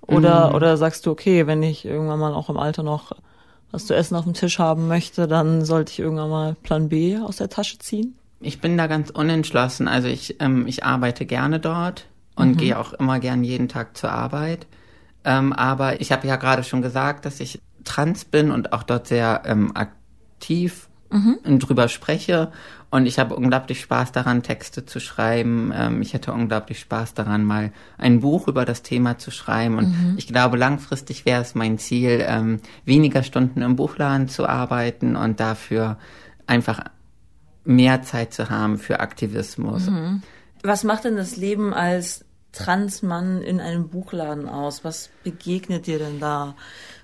Oder, 0.00 0.50
mm. 0.50 0.54
oder 0.54 0.76
sagst 0.76 1.06
du, 1.06 1.11
okay, 1.12 1.47
wenn 1.47 1.62
ich 1.62 1.85
irgendwann 1.85 2.18
mal 2.18 2.35
auch 2.35 2.50
im 2.50 2.56
Alter 2.56 2.82
noch 2.82 3.12
was 3.70 3.86
zu 3.86 3.94
essen 3.94 4.16
auf 4.16 4.24
dem 4.24 4.34
Tisch 4.34 4.58
haben 4.58 4.88
möchte, 4.88 5.28
dann 5.28 5.64
sollte 5.64 5.92
ich 5.92 5.98
irgendwann 5.98 6.30
mal 6.30 6.56
Plan 6.62 6.88
B 6.88 7.18
aus 7.18 7.36
der 7.36 7.48
Tasche 7.48 7.78
ziehen? 7.78 8.16
Ich 8.40 8.60
bin 8.60 8.76
da 8.76 8.86
ganz 8.86 9.10
unentschlossen. 9.10 9.86
Also 9.86 10.08
ich, 10.08 10.40
ähm, 10.40 10.66
ich 10.66 10.84
arbeite 10.84 11.26
gerne 11.26 11.60
dort 11.60 12.06
und 12.34 12.52
mhm. 12.52 12.56
gehe 12.56 12.78
auch 12.78 12.92
immer 12.94 13.20
gern 13.20 13.44
jeden 13.44 13.68
Tag 13.68 13.96
zur 13.96 14.12
Arbeit. 14.12 14.66
Ähm, 15.24 15.52
aber 15.52 16.00
ich 16.00 16.12
habe 16.12 16.26
ja 16.26 16.36
gerade 16.36 16.64
schon 16.64 16.82
gesagt, 16.82 17.26
dass 17.26 17.40
ich 17.40 17.60
trans 17.84 18.24
bin 18.24 18.50
und 18.50 18.72
auch 18.72 18.82
dort 18.82 19.06
sehr 19.06 19.42
ähm, 19.44 19.76
aktiv 19.76 20.88
mhm. 21.11 21.59
drüber 21.59 21.88
spreche. 21.88 22.50
Und 22.90 23.07
ich 23.07 23.19
habe 23.19 23.37
unglaublich 23.37 23.81
Spaß 23.81 24.12
daran, 24.12 24.43
Texte 24.43 24.85
zu 24.85 24.99
schreiben. 24.99 25.73
Ähm, 25.75 26.02
ich 26.02 26.14
hätte 26.14 26.33
unglaublich 26.33 26.81
Spaß 26.81 27.14
daran, 27.14 27.45
mal 27.45 27.73
ein 27.99 28.21
Buch 28.21 28.49
über 28.49 28.64
das 28.64 28.83
Thema 28.83 29.19
zu 29.19 29.31
schreiben. 29.31 29.79
Und 29.79 29.88
mhm. 29.88 30.14
ich 30.17 30.26
glaube, 30.26 30.57
langfristig 30.57 31.25
wäre 31.25 31.43
es 31.43 31.55
mein 31.55 31.79
Ziel, 31.79 32.25
ähm, 32.26 32.61
weniger 32.85 33.23
Stunden 33.23 33.62
im 33.62 33.76
Buchladen 33.76 34.29
zu 34.29 34.47
arbeiten 34.47 35.14
und 35.17 35.38
dafür 35.38 35.99
einfach 36.47 36.81
mehr 37.64 38.02
Zeit 38.02 38.35
zu 38.35 38.50
haben 38.50 38.79
für 38.79 39.00
Aktivismus. 39.00 39.87
Mhm. 39.87 40.23
Was 40.62 40.85
macht 40.85 41.05
denn 41.05 41.17
das 41.17 41.37
Leben 41.37 41.73
als 41.73 42.25
Transmann 42.52 43.43
in 43.43 43.61
einem 43.61 43.88
Buchladen 43.88 44.49
aus? 44.49 44.85
Was 44.85 45.11
begegnet 45.23 45.87
dir 45.87 45.99
denn 45.99 46.19
da 46.19 46.57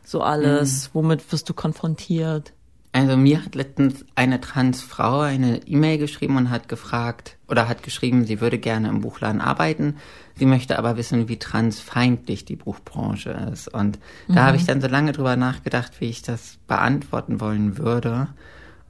so 0.04 0.22
alles? 0.22 0.88
Mhm. 0.88 0.90
Womit 0.94 1.32
wirst 1.32 1.48
du 1.48 1.54
konfrontiert? 1.54 2.52
Also 2.96 3.18
mir 3.18 3.44
hat 3.44 3.54
letztens 3.54 4.06
eine 4.14 4.40
Transfrau 4.40 5.20
eine 5.20 5.58
E-Mail 5.66 5.98
geschrieben 5.98 6.38
und 6.38 6.48
hat 6.48 6.66
gefragt 6.66 7.36
oder 7.46 7.68
hat 7.68 7.82
geschrieben, 7.82 8.24
sie 8.24 8.40
würde 8.40 8.56
gerne 8.56 8.88
im 8.88 9.02
Buchladen 9.02 9.42
arbeiten. 9.42 9.96
Sie 10.36 10.46
möchte 10.46 10.78
aber 10.78 10.96
wissen, 10.96 11.28
wie 11.28 11.38
transfeindlich 11.38 12.46
die 12.46 12.56
Buchbranche 12.56 13.32
ist. 13.52 13.68
Und 13.68 13.98
da 14.28 14.32
mhm. 14.32 14.46
habe 14.46 14.56
ich 14.56 14.64
dann 14.64 14.80
so 14.80 14.86
lange 14.86 15.12
drüber 15.12 15.36
nachgedacht, 15.36 16.00
wie 16.00 16.06
ich 16.06 16.22
das 16.22 16.56
beantworten 16.68 17.38
wollen 17.38 17.76
würde. 17.76 18.28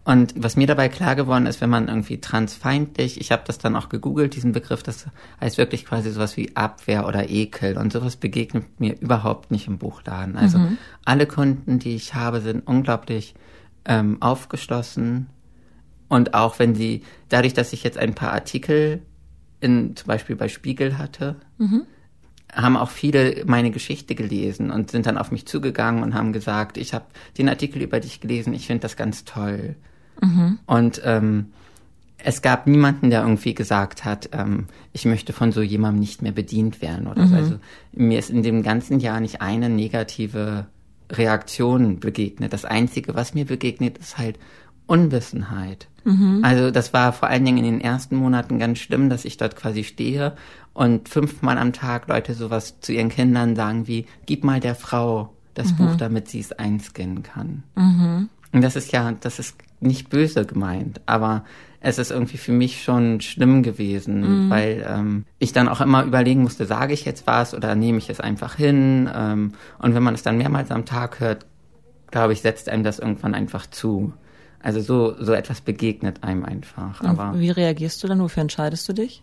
Und 0.05 0.35
was 0.37 0.55
mir 0.55 0.69
dabei 0.69 0.89
klar 0.89 1.17
geworden 1.17 1.47
ist, 1.47 1.61
wenn 1.61 1.71
man 1.71 1.89
irgendwie 1.89 2.21
transfeindlich, 2.21 3.21
ich 3.21 3.33
habe 3.33 3.43
das 3.45 3.59
dann 3.59 3.75
auch 3.75 3.89
gegoogelt, 3.89 4.37
diesen 4.37 4.53
Begriff, 4.53 4.85
das 4.85 5.07
heißt 5.41 5.59
wirklich 5.59 5.85
quasi 5.85 6.13
sowas 6.13 6.37
wie 6.37 6.55
Abwehr 6.55 7.09
oder 7.09 7.29
Ekel 7.29 7.77
und 7.77 7.93
sowas 7.93 8.15
begegnet 8.15 8.79
mir 8.79 8.97
überhaupt 9.01 9.51
nicht 9.51 9.67
im 9.67 9.79
Buchladen. 9.79 10.37
Also 10.37 10.59
mhm. 10.59 10.79
alle 11.05 11.27
Kunden, 11.27 11.81
die 11.81 11.97
ich 11.97 12.15
habe, 12.15 12.41
sind 12.41 12.69
unglaublich 12.69 13.35
ähm, 13.87 14.21
aufgeschlossen 14.21 15.28
und 16.09 16.35
auch 16.35 16.59
wenn 16.59 16.75
sie, 16.75 17.02
dadurch, 17.28 17.55
dass 17.55 17.73
ich 17.73 17.83
jetzt 17.83 17.99
ein 17.99 18.14
paar 18.14 18.33
Artikel 18.33 19.02
in, 19.61 19.97
zum 19.97 20.07
Beispiel 20.07 20.37
bei 20.37 20.49
Spiegel 20.49 20.99
hatte, 20.99 21.37
mhm 21.59 21.83
haben 22.57 22.76
auch 22.76 22.90
viele 22.90 23.45
meine 23.47 23.71
Geschichte 23.71 24.14
gelesen 24.14 24.71
und 24.71 24.90
sind 24.90 25.07
dann 25.07 25.19
auf 25.19 25.31
mich 25.31 25.47
zugegangen 25.47 26.02
und 26.02 26.14
haben 26.14 26.33
gesagt, 26.33 26.78
ich 26.78 26.95
habe 26.95 27.05
den 27.37 27.49
Artikel 27.49 27.83
über 27.83 28.00
dich 28.00 28.21
gelesen, 28.21 28.55
ich 28.55 28.66
finde 28.66 28.83
das 28.83 28.97
ganz 28.97 29.25
toll. 29.25 29.76
Mhm. 30.23 30.59
Und 30.66 31.02
ähm, 31.05 31.47
es 32.19 32.40
gab 32.40 32.66
niemanden, 32.66 33.11
der 33.11 33.23
irgendwie 33.23 33.55
gesagt 33.55 34.05
hat, 34.05 34.31
ähm, 34.33 34.66
ich 34.93 35.05
möchte 35.05 35.35
von 35.35 35.52
so 35.52 35.61
jemandem 35.61 36.00
nicht 36.00 36.23
mehr 36.23 36.33
bedient 36.33 36.81
werden 36.81 37.07
oder 37.09 37.26
mhm. 37.26 37.28
so. 37.28 37.37
Also 37.37 37.55
mir 37.93 38.19
ist 38.19 38.31
in 38.31 38.43
dem 38.43 38.62
ganzen 38.62 39.00
Jahr 39.00 39.21
nicht 39.21 39.43
eine 39.43 39.69
negative 39.69 40.66
Reaktion 41.11 42.01
begegnet. 42.01 42.53
Das 42.53 42.65
Einzige, 42.65 43.15
was 43.15 43.35
mir 43.35 43.45
begegnet, 43.45 43.99
ist 43.99 44.19
halt 44.19 44.39
Unwissenheit. 44.87 45.89
Mhm. 46.05 46.41
Also 46.43 46.71
das 46.71 46.93
war 46.93 47.13
vor 47.13 47.29
allen 47.29 47.45
Dingen 47.45 47.59
in 47.59 47.65
den 47.65 47.81
ersten 47.81 48.17
Monaten 48.17 48.59
ganz 48.59 48.79
schlimm, 48.79 49.11
dass 49.11 49.25
ich 49.25 49.37
dort 49.37 49.57
quasi 49.57 49.85
stehe 49.85 50.37
und 50.73 51.09
fünfmal 51.09 51.59
am 51.59 51.73
Tag 51.73 52.09
Leute 52.09 52.35
sowas 52.35 52.81
zu 52.81 52.93
ihren 52.93 53.09
Kindern 53.09 53.57
sagen 53.57 53.87
wie, 53.87 54.07
gib 54.27 54.45
mal 54.45 54.61
der 54.61 54.75
Frau 54.75 55.33
das 55.55 55.73
mhm. 55.73 55.77
Buch, 55.77 55.97
damit 55.97 56.29
sie 56.29 56.41
es 56.41 56.53
einscannen 56.53 57.23
kann. 57.23 57.65
Mhm. 57.75 58.29
Und 58.53 58.63
das 58.63 58.77
ist 58.77 58.93
ja, 58.93 59.13
das 59.13 59.39
ist 59.39 59.57
nicht 59.87 60.11
böse 60.11 60.45
gemeint, 60.45 61.00
aber 61.07 61.45
es 61.81 61.99
ist 61.99 62.11
irgendwie 62.11 62.38
für 62.38 62.52
mich 62.52 62.83
schon 62.83 63.21
schlimm 63.21 63.62
gewesen, 63.62 64.47
mhm. 64.47 64.50
weil 64.50 64.87
ähm, 64.88 65.25
ich 65.38 65.52
dann 65.52 65.69
auch 65.69 65.81
immer 65.81 66.05
überlegen 66.05 66.43
musste, 66.43 66.66
sage 66.66 66.93
ich 66.95 67.05
jetzt 67.05 67.26
was 67.26 67.55
oder 67.55 67.75
nehme 67.75 67.99
ich 67.99 68.11
es 68.11 68.19
einfach 68.19 68.57
hin? 68.57 69.09
Ähm, 69.14 69.52
und 69.78 69.95
wenn 69.95 70.02
man 70.02 70.14
es 70.14 70.23
dann 70.23 70.38
mehrmals 70.38 70.71
am 70.71 70.85
Tag 70.85 71.21
hört, 71.21 71.47
glaube 72.11 72.33
ich, 72.33 72.40
setzt 72.40 72.69
einem 72.69 72.83
das 72.83 72.99
irgendwann 72.99 73.35
einfach 73.35 73.66
zu. 73.69 74.12
Also 74.61 74.81
so, 74.81 75.14
so 75.23 75.33
etwas 75.33 75.61
begegnet 75.61 76.25
einem 76.25 76.45
einfach. 76.45 77.00
Und 77.02 77.07
aber 77.07 77.38
wie 77.38 77.50
reagierst 77.50 78.02
du 78.02 78.09
dann? 78.09 78.21
Wofür 78.21 78.40
entscheidest 78.40 78.88
du 78.88 78.93
dich? 78.93 79.23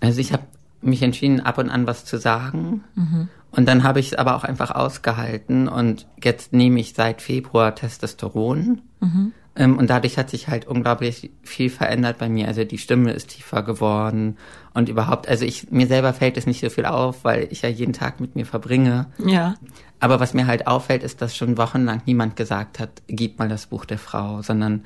Also 0.00 0.20
ich 0.20 0.32
habe 0.32 0.42
mich 0.80 1.02
entschieden, 1.02 1.40
ab 1.40 1.58
und 1.58 1.70
an 1.70 1.86
was 1.86 2.04
zu 2.04 2.18
sagen. 2.18 2.82
Mhm. 2.94 3.28
Und 3.52 3.68
dann 3.68 3.84
habe 3.84 4.00
ich 4.00 4.08
es 4.08 4.14
aber 4.14 4.34
auch 4.36 4.44
einfach 4.44 4.72
ausgehalten. 4.72 5.68
Und 5.68 6.06
jetzt 6.22 6.52
nehme 6.52 6.80
ich 6.80 6.94
seit 6.94 7.22
Februar 7.22 7.74
Testosteron. 7.74 8.82
Mhm. 9.00 9.32
Ähm, 9.56 9.78
und 9.78 9.88
dadurch 9.88 10.18
hat 10.18 10.30
sich 10.30 10.48
halt 10.48 10.66
unglaublich 10.66 11.30
viel 11.42 11.70
verändert 11.70 12.18
bei 12.18 12.28
mir. 12.28 12.46
Also 12.48 12.64
die 12.64 12.78
Stimme 12.78 13.12
ist 13.12 13.30
tiefer 13.30 13.62
geworden. 13.62 14.36
Und 14.74 14.88
überhaupt, 14.88 15.28
also 15.28 15.44
ich, 15.44 15.70
mir 15.70 15.86
selber 15.86 16.12
fällt 16.12 16.36
es 16.36 16.46
nicht 16.46 16.60
so 16.60 16.68
viel 16.68 16.84
auf, 16.84 17.24
weil 17.24 17.48
ich 17.50 17.62
ja 17.62 17.68
jeden 17.68 17.94
Tag 17.94 18.20
mit 18.20 18.36
mir 18.36 18.44
verbringe. 18.44 19.06
Ja. 19.24 19.54
Aber 19.98 20.20
was 20.20 20.34
mir 20.34 20.46
halt 20.46 20.66
auffällt, 20.66 21.02
ist, 21.02 21.22
dass 21.22 21.34
schon 21.34 21.56
wochenlang 21.56 22.02
niemand 22.04 22.36
gesagt 22.36 22.78
hat, 22.78 22.90
gib 23.06 23.38
mal 23.38 23.48
das 23.48 23.66
Buch 23.66 23.86
der 23.86 23.98
Frau, 23.98 24.42
sondern 24.42 24.84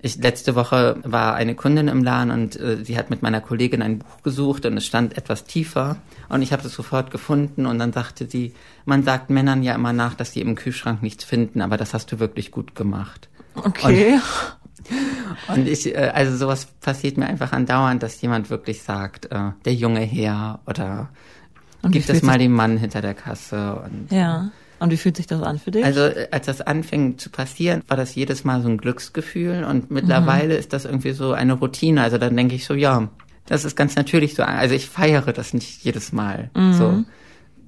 ich 0.00 0.16
letzte 0.18 0.54
Woche 0.54 0.96
war 1.02 1.34
eine 1.34 1.56
Kundin 1.56 1.88
im 1.88 2.04
Laden 2.04 2.30
und 2.30 2.58
äh, 2.58 2.84
sie 2.84 2.96
hat 2.96 3.10
mit 3.10 3.22
meiner 3.22 3.40
Kollegin 3.40 3.82
ein 3.82 3.98
Buch 3.98 4.22
gesucht 4.22 4.64
und 4.64 4.76
es 4.76 4.86
stand 4.86 5.18
etwas 5.18 5.44
tiefer 5.44 5.96
und 6.28 6.42
ich 6.42 6.52
habe 6.52 6.64
es 6.64 6.72
sofort 6.72 7.10
gefunden 7.10 7.66
und 7.66 7.80
dann 7.80 7.92
sagte 7.92 8.28
sie, 8.28 8.54
man 8.84 9.02
sagt 9.02 9.28
Männern 9.28 9.64
ja 9.64 9.74
immer 9.74 9.92
nach, 9.92 10.14
dass 10.14 10.32
sie 10.32 10.40
im 10.40 10.54
Kühlschrank 10.54 11.02
nichts 11.02 11.24
finden, 11.24 11.60
aber 11.62 11.76
das 11.76 11.94
hast 11.94 12.12
du 12.12 12.20
wirklich 12.20 12.52
gut 12.52 12.76
gemacht. 12.76 13.28
Okay. 13.64 14.20
Und, 15.48 15.58
und 15.58 15.68
ich, 15.68 15.94
äh, 15.94 16.10
also 16.14 16.36
sowas 16.36 16.66
passiert 16.80 17.16
mir 17.16 17.26
einfach 17.26 17.52
andauernd, 17.52 18.02
dass 18.02 18.20
jemand 18.20 18.50
wirklich 18.50 18.82
sagt, 18.82 19.26
äh, 19.30 19.50
der 19.64 19.74
junge 19.74 20.00
Herr 20.00 20.60
oder 20.66 21.10
Und 21.82 21.94
es 21.94 22.06
fühlt 22.06 22.22
mal 22.22 22.38
den 22.38 22.52
Mann 22.52 22.76
hinter 22.76 23.00
der 23.00 23.14
Kasse 23.14 23.82
und 23.84 24.10
Ja. 24.10 24.50
Und 24.80 24.92
wie 24.92 24.96
fühlt 24.96 25.16
sich 25.16 25.26
das 25.26 25.42
an 25.42 25.58
für 25.58 25.72
dich? 25.72 25.84
also 25.84 26.02
äh, 26.02 26.28
als 26.30 26.46
das 26.46 26.60
anfing 26.60 27.18
zu 27.18 27.30
passieren, 27.30 27.82
war 27.88 27.96
das 27.96 28.14
jedes 28.14 28.44
Mal 28.44 28.62
so 28.62 28.68
ein 28.68 28.78
Glücksgefühl 28.78 29.64
und 29.64 29.90
mittlerweile 29.90 30.56
ist 30.56 30.72
das 30.72 30.84
irgendwie 30.84 31.12
so 31.12 31.32
eine 31.32 31.54
Routine. 31.54 32.00
Also 32.02 32.16
dann 32.16 32.36
denke 32.36 32.54
ich 32.54 32.64
so, 32.64 32.74
ja, 32.74 33.08
das 33.46 33.64
ist 33.64 33.76
ganz 33.76 33.96
natürlich 33.96 34.34
so. 34.34 34.44
Also 34.44 34.74
ich 34.76 34.88
feiere 34.88 35.32
das 35.32 35.52
nicht 35.52 35.82
jedes 35.82 36.12
Mal. 36.12 36.50
So. 36.54 37.04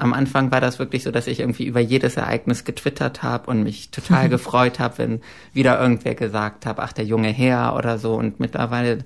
Am 0.01 0.13
Anfang 0.15 0.51
war 0.51 0.61
das 0.61 0.79
wirklich 0.79 1.03
so, 1.03 1.11
dass 1.11 1.27
ich 1.27 1.41
irgendwie 1.41 1.67
über 1.67 1.81
jedes 1.81 2.17
Ereignis 2.17 2.65
getwittert 2.65 3.23
habe 3.23 3.51
und 3.51 3.63
mich 3.63 3.91
total 3.91 4.29
gefreut 4.31 4.79
habe, 4.79 4.99
wenn 4.99 5.21
wieder 5.53 5.81
irgendwer 5.81 6.15
gesagt 6.15 6.67
hat, 6.67 6.79
ach 6.79 6.93
der 6.93 7.05
junge 7.05 7.29
Herr 7.29 7.77
oder 7.77 7.99
so. 7.99 8.15
Und 8.15 8.41
mittlerweile 8.41 9.05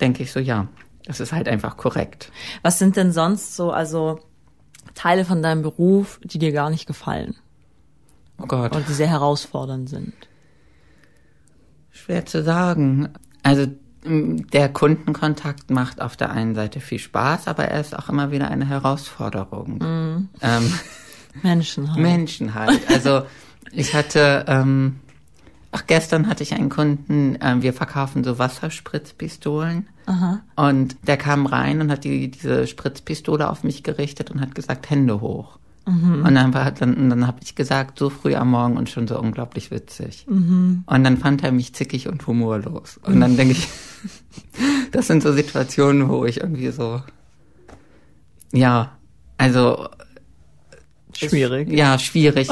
denke 0.00 0.22
ich 0.22 0.32
so, 0.32 0.40
ja, 0.40 0.66
das 1.04 1.20
ist 1.20 1.32
halt 1.32 1.48
einfach 1.48 1.76
korrekt. 1.76 2.30
Was 2.62 2.78
sind 2.78 2.96
denn 2.96 3.12
sonst 3.12 3.56
so, 3.56 3.70
also 3.70 4.20
Teile 4.94 5.24
von 5.24 5.42
deinem 5.42 5.62
Beruf, 5.62 6.20
die 6.24 6.38
dir 6.38 6.52
gar 6.52 6.70
nicht 6.70 6.86
gefallen 6.86 7.36
Oh 8.40 8.46
Gott. 8.46 8.74
und 8.74 8.88
die 8.88 8.92
sehr 8.94 9.08
herausfordernd 9.08 9.88
sind? 9.88 10.14
Schwer 11.90 12.26
zu 12.26 12.42
sagen. 12.42 13.10
Also 13.42 13.66
der 14.04 14.68
Kundenkontakt 14.68 15.70
macht 15.70 16.00
auf 16.00 16.16
der 16.16 16.30
einen 16.30 16.54
Seite 16.54 16.80
viel 16.80 16.98
Spaß, 16.98 17.48
aber 17.48 17.64
er 17.64 17.80
ist 17.80 17.96
auch 17.98 18.08
immer 18.08 18.30
wieder 18.30 18.48
eine 18.48 18.66
Herausforderung. 18.66 19.80
Ähm, 20.40 20.74
Menschen 21.42 21.92
halt. 21.92 22.00
Menschen 22.00 22.54
halt. 22.54 22.80
Also 22.88 23.22
ich 23.72 23.94
hatte, 23.94 24.44
ähm, 24.48 25.00
ach 25.72 25.86
gestern 25.86 26.28
hatte 26.28 26.42
ich 26.42 26.54
einen 26.54 26.68
Kunden, 26.68 27.38
ähm, 27.40 27.62
wir 27.62 27.72
verkaufen 27.72 28.24
so 28.24 28.38
Wasserspritzpistolen. 28.38 29.88
Und 30.56 30.96
der 31.06 31.16
kam 31.16 31.46
rein 31.46 31.80
und 31.80 31.90
hat 31.90 32.04
die, 32.04 32.30
diese 32.30 32.66
Spritzpistole 32.66 33.48
auf 33.48 33.62
mich 33.62 33.82
gerichtet 33.82 34.30
und 34.30 34.40
hat 34.40 34.54
gesagt, 34.54 34.90
Hände 34.90 35.20
hoch. 35.20 35.58
Und 36.24 36.34
dann, 36.34 36.52
war, 36.52 36.70
dann, 36.70 37.10
dann 37.10 37.26
habe 37.26 37.38
ich 37.42 37.54
gesagt, 37.54 37.98
so 37.98 38.10
früh 38.10 38.34
am 38.34 38.50
Morgen 38.50 38.76
und 38.76 38.90
schon 38.90 39.08
so 39.08 39.18
unglaublich 39.18 39.70
witzig. 39.70 40.26
Und 40.86 41.04
dann 41.04 41.16
fand 41.16 41.42
er 41.42 41.52
mich 41.52 41.74
zickig 41.74 42.08
und 42.08 42.26
humorlos. 42.26 42.98
Und 43.02 43.20
dann 43.20 43.36
denke 43.36 43.52
ich, 43.52 43.68
das 44.92 45.06
sind 45.06 45.22
so 45.22 45.32
Situationen, 45.32 46.08
wo 46.08 46.24
ich 46.24 46.40
irgendwie 46.40 46.70
so, 46.70 47.02
ja, 48.52 48.92
also 49.38 49.88
Schwierig. 51.12 51.70
ja, 51.70 51.98
schwierig. 51.98 52.48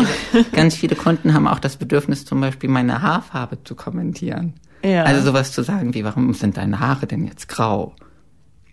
Ganz 0.53 0.75
viele 0.75 0.97
Kunden 0.97 1.35
haben 1.35 1.47
auch 1.47 1.61
das 1.61 1.77
Bedürfnis, 1.77 2.25
zum 2.25 2.41
Beispiel 2.41 2.69
meine 2.69 3.03
Haarfarbe 3.03 3.63
zu 3.63 3.75
kommentieren. 3.75 4.55
Ja. 4.83 5.05
Also 5.05 5.23
sowas 5.23 5.53
zu 5.53 5.63
sagen 5.63 5.95
wie, 5.95 6.05
warum 6.05 6.33
sind 6.35 6.57
deine 6.57 6.81
Haare 6.81 7.07
denn 7.07 7.27
jetzt 7.27 7.49
grau? 7.49 7.95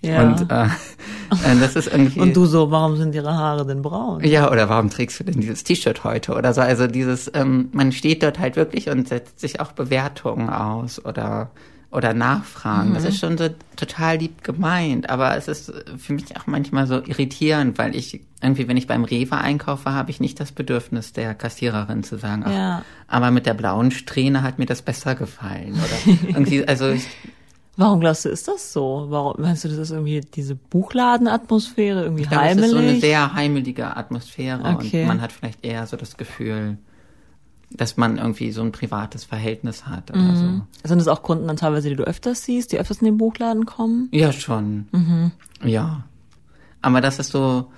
Ja. 0.04 0.22
Und 0.22 0.52
äh, 0.52 0.66
äh, 0.66 1.60
das 1.60 1.76
ist 1.76 1.88
irgendwie. 1.88 2.20
Und 2.20 2.36
du 2.36 2.46
so, 2.46 2.72
warum 2.72 2.96
sind 2.98 3.16
ihre 3.16 3.34
Haare 3.34 3.66
denn 3.66 3.82
braun? 3.82 4.24
Ja, 4.24 4.52
oder 4.52 4.70
warum 4.70 4.90
trägst 4.90 5.20
du 5.20 5.24
denn 5.24 5.40
dieses 5.40 5.64
T-Shirt 5.64 6.04
heute 6.04 6.34
oder 6.36 6.54
so? 6.54 6.62
Also 6.62 6.88
dieses, 6.88 7.32
ähm, 7.34 7.70
man 7.72 7.92
steht 7.92 8.24
dort 8.24 8.40
halt 8.40 8.56
wirklich 8.56 8.90
und 8.90 9.08
setzt 9.08 9.40
sich 9.40 9.60
auch 9.60 9.72
Bewertungen 9.72 10.50
aus 10.50 11.04
oder 11.04 11.52
oder 11.92 12.16
Nachfragen. 12.16 12.96
Das 12.96 13.04
ist 13.06 13.20
schon 13.20 13.38
so 13.38 13.50
total 13.76 14.18
lieb 14.18 14.44
gemeint, 14.44 15.12
aber 15.12 15.38
es 15.38 15.48
ist 15.48 15.72
für 16.00 16.14
mich 16.14 16.36
auch 16.36 16.48
manchmal 16.48 16.88
so 16.88 16.96
irritierend, 16.96 17.78
weil 17.78 17.96
ich 17.96 18.20
irgendwie, 18.42 18.68
wenn 18.68 18.78
ich 18.78 18.88
beim 18.88 19.04
Rewe 19.04 19.38
einkaufe, 19.38 19.92
habe 19.92 20.10
ich 20.10 20.20
nicht 20.20 20.40
das 20.40 20.52
Bedürfnis 20.52 21.14
der 21.14 21.36
Kassiererin 21.36 22.04
zu 22.04 22.18
sagen, 22.18 22.46
ach, 22.48 22.52
Ja. 22.52 22.82
aber 23.08 23.30
mit 23.30 23.46
der 23.46 23.54
blauen 23.54 23.92
Strähne 23.92 24.42
hat 24.42 24.58
mir 24.58 24.66
das 24.66 24.82
besser 24.82 25.14
gefallen 25.14 25.74
oder 25.76 26.18
irgendwie, 26.30 26.68
also 26.68 26.90
ich, 26.90 27.06
Warum 27.76 28.00
glaubst 28.02 28.26
du, 28.26 28.30
ist 28.30 28.48
das 28.48 28.72
so? 28.72 29.08
Warum 29.10 29.42
meinst 29.42 29.64
du, 29.64 29.68
das 29.68 29.78
ist 29.80 29.92
irgendwie 29.92 30.22
diese 30.22 30.54
Buchladenatmosphäre, 30.56 32.04
irgendwie 32.04 32.24
Ich 32.24 32.30
glaube, 32.30 32.44
es 32.46 32.50
heimelig? 32.52 32.66
ist 32.68 32.72
so 32.72 32.78
eine 32.78 32.96
sehr 33.00 33.34
heimelige 33.34 33.98
Atmosphäre 33.98 34.60
Okay. 34.76 35.02
und 35.02 35.08
man 35.08 35.22
hat 35.22 35.32
vielleicht 35.32 35.66
eher 35.66 35.88
so 35.88 35.98
das 35.98 36.16
Gefühl, 36.18 36.78
dass 37.72 37.98
man 37.98 38.18
irgendwie 38.20 38.52
so 38.52 38.62
ein 38.62 38.72
privates 38.72 39.24
Verhältnis 39.24 39.88
hat 39.88 40.12
oder 40.12 40.20
Mhm. 40.20 40.62
Sind 40.84 41.00
das 41.00 41.08
auch 41.08 41.24
Kunden 41.24 41.48
dann 41.48 41.58
teilweise, 41.58 41.90
die 41.90 41.96
du 41.96 42.04
öfters 42.04 42.44
siehst, 42.44 42.72
die 42.72 42.78
öfters 42.78 43.00
in 43.00 43.06
den 43.06 43.18
Buchladen 43.18 43.66
kommen? 43.66 44.10
so. 44.12 44.18
Ja, 44.20 44.32
schon. 44.32 44.88
Mhm. 44.92 45.32
Ja. 45.64 46.04
Aber 46.84 47.02
das 47.02 47.18
ist 47.18 47.32
so, 47.32 47.72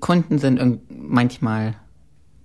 Kunden 0.00 0.38
sind 0.38 0.80
manchmal 0.90 1.74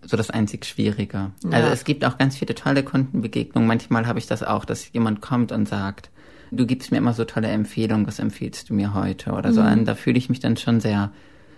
so 0.04 0.16
das 0.18 0.30
einzig 0.30 0.66
Schwierige. 0.66 1.32
Also 1.46 1.68
Ja. 1.68 1.74
es 1.74 1.84
gibt 1.84 2.06
auch 2.06 2.18
ganz 2.20 2.38
viele 2.38 2.54
tolle 2.54 2.84
Kundenbegegnungen. 2.84 3.68
Manchmal 3.68 4.06
habe 4.06 4.20
ich 4.20 4.28
das 4.28 4.44
auch, 4.44 4.66
dass 4.66 4.92
jemand 4.94 5.22
kommt 5.22 5.52
und 5.52 5.68
sagt, 5.68 6.12
du 6.52 6.66
gibst 6.66 6.92
mir 6.92 6.98
immer 6.98 7.14
so 7.14 7.24
tolle 7.26 7.48
Empfehlungen, 7.48 8.08
was 8.08 8.20
empfiehlst 8.20 8.70
du 8.70 8.74
mir 8.74 8.94
heute 8.94 9.32
oder 9.32 9.50
Mhm. 9.50 9.54
so. 9.54 9.62
Und 9.62 9.86
da 9.86 9.96
fühle 9.96 10.18
ich 10.18 10.30
mich 10.30 10.40
dann 10.40 10.58
schon 10.58 10.80
sehr 10.80 11.12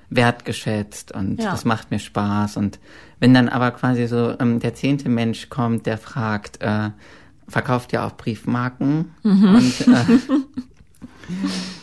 wertgeschätzt 0.09 1.11
und 1.11 1.39
Ja. 1.41 1.51
das 1.51 1.65
macht 1.65 1.91
mir 1.91 1.99
Spaß. 1.99 2.57
Und 2.57 2.79
wenn 3.19 3.33
dann 3.33 3.47
aber 3.49 3.71
quasi 3.71 4.07
so 4.07 4.35
ähm, 4.39 4.59
der 4.59 4.73
zehnte 4.73 5.07
Mensch 5.09 5.49
kommt, 5.49 5.85
der 5.85 5.97
fragt, 5.97 6.61
äh, 6.61 6.89
verkauft 7.47 7.93
ihr 7.93 8.03
auch 8.03 8.17
Briefmarken? 8.17 9.11
Mhm. 9.23 9.55
Und 9.55 9.81
äh, 9.87 10.19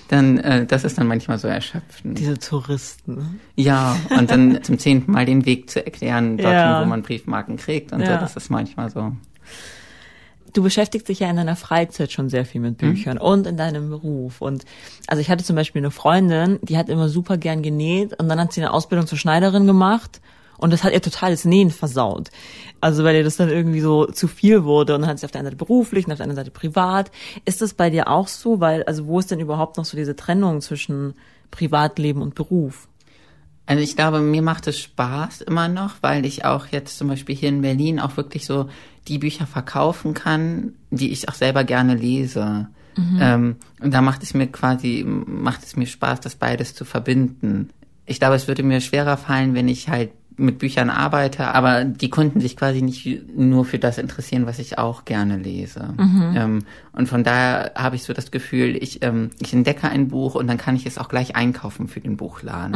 dann, 0.08 0.38
äh, 0.38 0.66
das 0.66 0.84
ist 0.84 0.98
dann 0.98 1.06
manchmal 1.06 1.38
so 1.38 1.48
erschöpfend. 1.48 2.18
Diese 2.18 2.38
Touristen. 2.38 3.40
Ja, 3.56 3.96
und 4.16 4.30
dann 4.30 4.60
zum 4.62 4.78
zehnten 4.78 5.12
Mal 5.12 5.24
den 5.26 5.46
Weg 5.46 5.70
zu 5.70 5.84
erklären, 5.84 6.36
dorthin, 6.36 6.52
Ja. 6.52 6.80
wo 6.82 6.86
man 6.86 7.02
Briefmarken 7.02 7.56
kriegt 7.56 7.92
und 7.92 8.00
Ja. 8.00 8.14
so, 8.14 8.20
das 8.20 8.36
ist 8.36 8.50
manchmal 8.50 8.90
so. 8.90 9.14
Du 10.56 10.62
beschäftigst 10.62 11.10
dich 11.10 11.20
ja 11.20 11.28
in 11.28 11.36
deiner 11.36 11.54
Freizeit 11.54 12.10
schon 12.10 12.30
sehr 12.30 12.46
viel 12.46 12.62
mit 12.62 12.78
Büchern 12.78 13.18
und 13.18 13.46
in 13.46 13.58
deinem 13.58 13.90
Beruf. 13.90 14.40
Und 14.40 14.64
also 15.06 15.20
ich 15.20 15.28
hatte 15.28 15.44
zum 15.44 15.54
Beispiel 15.54 15.82
eine 15.82 15.90
Freundin, 15.90 16.58
die 16.62 16.78
hat 16.78 16.88
immer 16.88 17.10
super 17.10 17.36
gern 17.36 17.60
genäht 17.60 18.18
und 18.18 18.26
dann 18.26 18.40
hat 18.40 18.54
sie 18.54 18.62
eine 18.62 18.72
Ausbildung 18.72 19.06
zur 19.06 19.18
Schneiderin 19.18 19.66
gemacht 19.66 20.22
und 20.56 20.72
das 20.72 20.82
hat 20.82 20.94
ihr 20.94 21.02
total 21.02 21.32
das 21.32 21.44
Nähen 21.44 21.70
versaut. 21.70 22.30
Also 22.80 23.04
weil 23.04 23.16
ihr 23.16 23.22
das 23.22 23.36
dann 23.36 23.50
irgendwie 23.50 23.82
so 23.82 24.06
zu 24.06 24.28
viel 24.28 24.64
wurde 24.64 24.94
und 24.94 25.02
dann 25.02 25.10
hat 25.10 25.18
sie 25.18 25.26
auf 25.26 25.30
der 25.30 25.40
einen 25.40 25.48
Seite 25.48 25.56
beruflich 25.58 26.06
und 26.06 26.12
auf 26.12 26.16
der 26.16 26.24
anderen 26.24 26.42
Seite 26.42 26.52
privat. 26.52 27.10
Ist 27.44 27.60
das 27.60 27.74
bei 27.74 27.90
dir 27.90 28.08
auch 28.08 28.26
so? 28.26 28.58
Weil, 28.58 28.82
also 28.84 29.06
wo 29.06 29.18
ist 29.18 29.30
denn 29.30 29.40
überhaupt 29.40 29.76
noch 29.76 29.84
so 29.84 29.94
diese 29.94 30.16
Trennung 30.16 30.62
zwischen 30.62 31.12
Privatleben 31.50 32.22
und 32.22 32.34
Beruf? 32.34 32.88
Also 33.66 33.83
ich 33.83 33.96
glaube, 33.96 34.20
mir 34.20 34.42
macht 34.42 34.66
es 34.68 34.79
Spaß 34.79 35.42
immer 35.42 35.68
noch, 35.68 35.96
weil 36.00 36.24
ich 36.24 36.44
auch 36.44 36.66
jetzt 36.68 36.98
zum 36.98 37.09
Beispiel 37.09 37.35
hier 37.35 37.48
in 37.48 37.62
Berlin 37.62 37.98
auch 38.00 38.16
wirklich 38.16 38.46
so 38.46 38.68
die 39.09 39.18
Bücher 39.18 39.46
verkaufen 39.46 40.14
kann, 40.14 40.74
die 40.90 41.11
ich 41.11 41.29
auch 41.29 41.35
selber 41.35 41.64
gerne 41.64 41.94
lese. 41.94 42.68
Ähm, 43.20 43.57
und 43.81 43.92
da 43.92 44.00
macht 44.00 44.22
es 44.22 44.35
mir 44.35 44.46
quasi, 44.46 45.05
macht 45.07 45.64
es 45.64 45.76
mir 45.76 45.87
Spaß, 45.87 46.20
das 46.20 46.37
beides 46.37 46.74
zu 46.74 46.85
verbinden. 46.85 47.70
Ich 48.07 48.20
glaube, 48.20 48.37
es 48.37 48.48
würde 48.48 48.62
mir 48.62 48.81
schwerer 48.81 49.16
fallen, 49.16 49.55
wenn 49.55 49.68
ich 49.68 49.88
halt 49.88 50.11
mit 50.38 50.59
Büchern 50.59 50.90
arbeite, 50.90 51.55
aber 51.55 51.85
die 51.85 52.11
Kunden 52.11 52.40
sich 52.40 52.57
quasi 52.57 52.83
nicht 52.83 53.37
nur 53.37 53.64
für 53.64 53.79
das 53.79 53.96
interessieren, 53.98 54.46
was 54.46 54.59
ich 54.59 54.79
auch 54.79 55.05
gerne 55.07 55.38
lese. 55.38 55.94
Ähm, 56.37 56.59
und 56.92 57.09
von 57.09 57.24
daher 57.24 57.72
habe 57.74 57.96
ich 57.96 58.05
so 58.05 58.12
das 58.12 58.31
Gefühl, 58.31 58.76
ich, 58.76 59.02
ähm, 59.02 59.31
ich 59.40 59.52
entdecke 59.55 59.88
ein 59.88 60.09
Buch 60.09 60.35
und 60.35 60.46
dann 60.46 60.59
kann 60.59 60.76
ich 60.76 60.85
es 60.85 60.98
auch 60.98 61.09
gleich 61.09 61.37
einkaufen 61.37 61.88
für 61.88 62.00
den 62.00 62.16
Buchladen. 62.16 62.74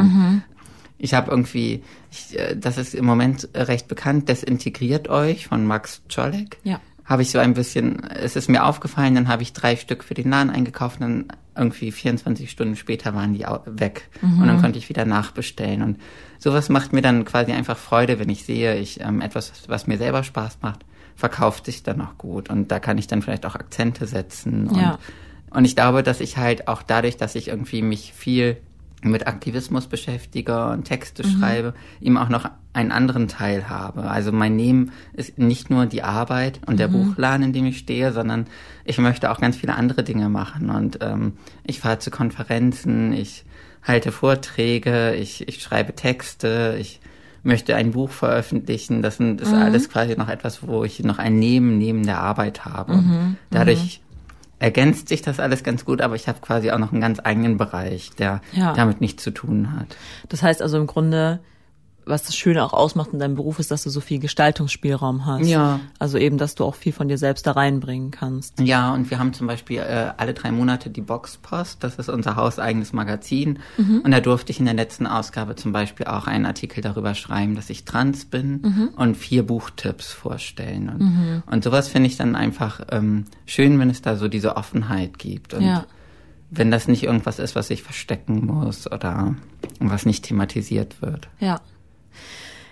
Ich 1.03 1.13
habe 1.15 1.31
irgendwie, 1.31 1.83
ich, 2.11 2.37
äh, 2.39 2.55
das 2.55 2.77
ist 2.77 2.93
im 2.93 3.05
Moment 3.05 3.49
recht 3.55 3.87
bekannt, 3.87 4.29
Desintegriert 4.29 5.09
euch 5.09 5.47
von 5.47 5.65
Max 5.65 6.03
Czolek. 6.07 6.57
Ja. 6.63 6.79
Habe 7.05 7.23
ich 7.23 7.31
so 7.31 7.39
ein 7.39 7.55
bisschen, 7.55 8.03
es 8.03 8.35
ist 8.35 8.47
mir 8.49 8.63
aufgefallen, 8.63 9.15
dann 9.15 9.27
habe 9.27 9.41
ich 9.41 9.51
drei 9.51 9.75
Stück 9.75 10.03
für 10.03 10.13
den 10.13 10.29
Laden 10.29 10.51
eingekauft 10.51 11.01
und 11.01 11.27
dann 11.27 11.37
irgendwie 11.57 11.91
24 11.91 12.49
Stunden 12.49 12.75
später 12.75 13.13
waren 13.15 13.33
die 13.33 13.45
weg. 13.65 14.09
Und 14.21 14.47
dann 14.47 14.61
konnte 14.61 14.77
ich 14.77 14.87
wieder 14.87 15.03
nachbestellen. 15.03 15.81
Und 15.81 15.97
sowas 16.39 16.69
macht 16.69 16.93
mir 16.93 17.01
dann 17.01 17.25
quasi 17.25 17.51
einfach 17.51 17.77
Freude, 17.77 18.19
wenn 18.19 18.29
ich 18.29 18.45
sehe, 18.45 18.77
ich 18.77 19.01
ähm, 19.01 19.19
etwas, 19.19 19.51
was 19.67 19.87
mir 19.87 19.97
selber 19.97 20.23
Spaß 20.23 20.59
macht, 20.61 20.85
verkauft 21.15 21.65
sich 21.65 21.83
dann 21.83 21.99
auch 21.99 22.17
gut. 22.17 22.49
Und 22.49 22.71
da 22.71 22.79
kann 22.79 22.97
ich 22.97 23.07
dann 23.07 23.21
vielleicht 23.21 23.45
auch 23.45 23.55
Akzente 23.55 24.05
setzen. 24.05 24.67
Und, 24.67 24.79
Ja. 24.79 24.97
und 25.49 25.65
ich 25.65 25.75
glaube, 25.75 26.03
dass 26.03 26.21
ich 26.21 26.37
halt 26.37 26.69
auch 26.69 26.83
dadurch, 26.83 27.17
dass 27.17 27.35
ich 27.35 27.49
irgendwie 27.49 27.81
mich 27.81 28.13
viel 28.13 28.57
mit 29.03 29.27
Aktivismus 29.27 29.87
beschäftige 29.87 30.67
und 30.67 30.85
Texte 30.85 31.23
schreibe, 31.23 31.73
ihm 31.99 32.17
auch 32.17 32.29
noch 32.29 32.49
einen 32.73 32.91
anderen 32.91 33.27
Teil 33.27 33.67
habe. 33.67 34.03
Also 34.03 34.31
mein 34.31 34.57
Leben 34.57 34.91
ist 35.13 35.37
nicht 35.37 35.69
nur 35.69 35.87
die 35.87 36.03
Arbeit 36.03 36.59
und 36.67 36.79
der 36.79 36.87
Buchladen, 36.87 37.47
in 37.47 37.53
dem 37.53 37.65
ich 37.65 37.79
stehe, 37.79 38.13
sondern 38.13 38.47
ich 38.85 38.97
möchte 38.99 39.31
auch 39.31 39.39
ganz 39.39 39.57
viele 39.57 39.75
andere 39.75 40.03
Dinge 40.03 40.29
machen. 40.29 40.69
Und 40.69 40.99
ähm, 41.01 41.33
ich 41.63 41.79
fahre 41.79 41.99
zu 41.99 42.11
Konferenzen, 42.11 43.11
ich 43.13 43.43
halte 43.83 44.11
Vorträge, 44.11 45.15
ich, 45.15 45.47
ich 45.47 45.61
schreibe 45.61 45.93
Texte, 45.95 46.77
ich 46.79 47.01
möchte 47.43 47.75
ein 47.75 47.91
Buch 47.91 48.11
veröffentlichen. 48.11 49.01
Das 49.01 49.19
ist 49.19 49.51
mhm. 49.51 49.55
alles 49.55 49.89
quasi 49.89 50.15
noch 50.15 50.29
etwas, 50.29 50.65
wo 50.67 50.83
ich 50.83 51.03
noch 51.03 51.17
ein 51.17 51.39
Neben 51.39 51.77
neben 51.77 52.03
der 52.05 52.19
Arbeit 52.19 52.65
habe. 52.65 52.97
Mhm. 52.97 53.37
Dadurch 53.49 54.01
ergänzt 54.61 55.09
sich 55.09 55.23
das 55.23 55.39
alles 55.39 55.63
ganz 55.63 55.85
gut, 55.85 56.01
aber 56.01 56.15
ich 56.15 56.27
habe 56.27 56.39
quasi 56.39 56.69
auch 56.71 56.77
noch 56.77 56.91
einen 56.91 57.01
ganz 57.01 57.19
eigenen 57.21 57.57
Bereich, 57.57 58.11
der 58.11 58.41
ja. 58.53 58.73
damit 58.73 59.01
nichts 59.01 59.23
zu 59.23 59.31
tun 59.31 59.75
hat. 59.75 59.97
Das 60.29 60.43
heißt 60.43 60.61
also 60.61 60.77
im 60.77 60.85
Grunde, 60.85 61.39
was 62.05 62.23
das 62.23 62.35
Schöne 62.35 62.63
auch 62.63 62.73
ausmacht 62.73 63.13
in 63.13 63.19
deinem 63.19 63.35
Beruf, 63.35 63.59
ist, 63.59 63.71
dass 63.71 63.83
du 63.83 63.89
so 63.89 64.01
viel 64.01 64.19
Gestaltungsspielraum 64.19 65.25
hast. 65.25 65.47
Ja. 65.47 65.79
Also 65.99 66.17
eben, 66.17 66.37
dass 66.37 66.55
du 66.55 66.65
auch 66.65 66.75
viel 66.75 66.93
von 66.93 67.07
dir 67.07 67.17
selbst 67.17 67.45
da 67.45 67.51
reinbringen 67.51 68.11
kannst. 68.11 68.59
Ja, 68.59 68.93
und 68.93 69.09
wir 69.11 69.19
haben 69.19 69.33
zum 69.33 69.47
Beispiel 69.47 69.77
äh, 69.77 70.11
alle 70.17 70.33
drei 70.33 70.51
Monate 70.51 70.89
die 70.89 71.01
Boxpost. 71.01 71.83
Das 71.83 71.95
ist 71.95 72.09
unser 72.09 72.35
hauseigenes 72.35 72.93
Magazin. 72.93 73.59
Mhm. 73.77 74.01
Und 74.03 74.11
da 74.11 74.19
durfte 74.19 74.51
ich 74.51 74.59
in 74.59 74.65
der 74.65 74.73
letzten 74.73 75.05
Ausgabe 75.05 75.55
zum 75.55 75.71
Beispiel 75.71 76.07
auch 76.07 76.27
einen 76.27 76.45
Artikel 76.45 76.81
darüber 76.81 77.13
schreiben, 77.13 77.55
dass 77.55 77.69
ich 77.69 77.85
trans 77.85 78.25
bin 78.25 78.61
mhm. 78.61 78.89
und 78.95 79.15
vier 79.15 79.45
Buchtipps 79.45 80.11
vorstellen. 80.11 80.89
Und, 80.89 81.01
mhm. 81.01 81.43
und 81.45 81.63
sowas 81.63 81.87
finde 81.87 82.07
ich 82.07 82.17
dann 82.17 82.35
einfach 82.35 82.81
ähm, 82.89 83.25
schön, 83.45 83.79
wenn 83.79 83.89
es 83.89 84.01
da 84.01 84.15
so 84.15 84.27
diese 84.27 84.57
Offenheit 84.57 85.19
gibt. 85.19 85.53
Und 85.53 85.63
ja. 85.63 85.85
wenn 86.49 86.71
das 86.71 86.87
nicht 86.87 87.03
irgendwas 87.03 87.37
ist, 87.37 87.55
was 87.55 87.69
ich 87.69 87.83
verstecken 87.83 88.45
muss 88.45 88.91
oder 88.91 89.35
was 89.79 90.05
nicht 90.05 90.25
thematisiert 90.25 91.01
wird. 91.01 91.29
Ja. 91.39 91.61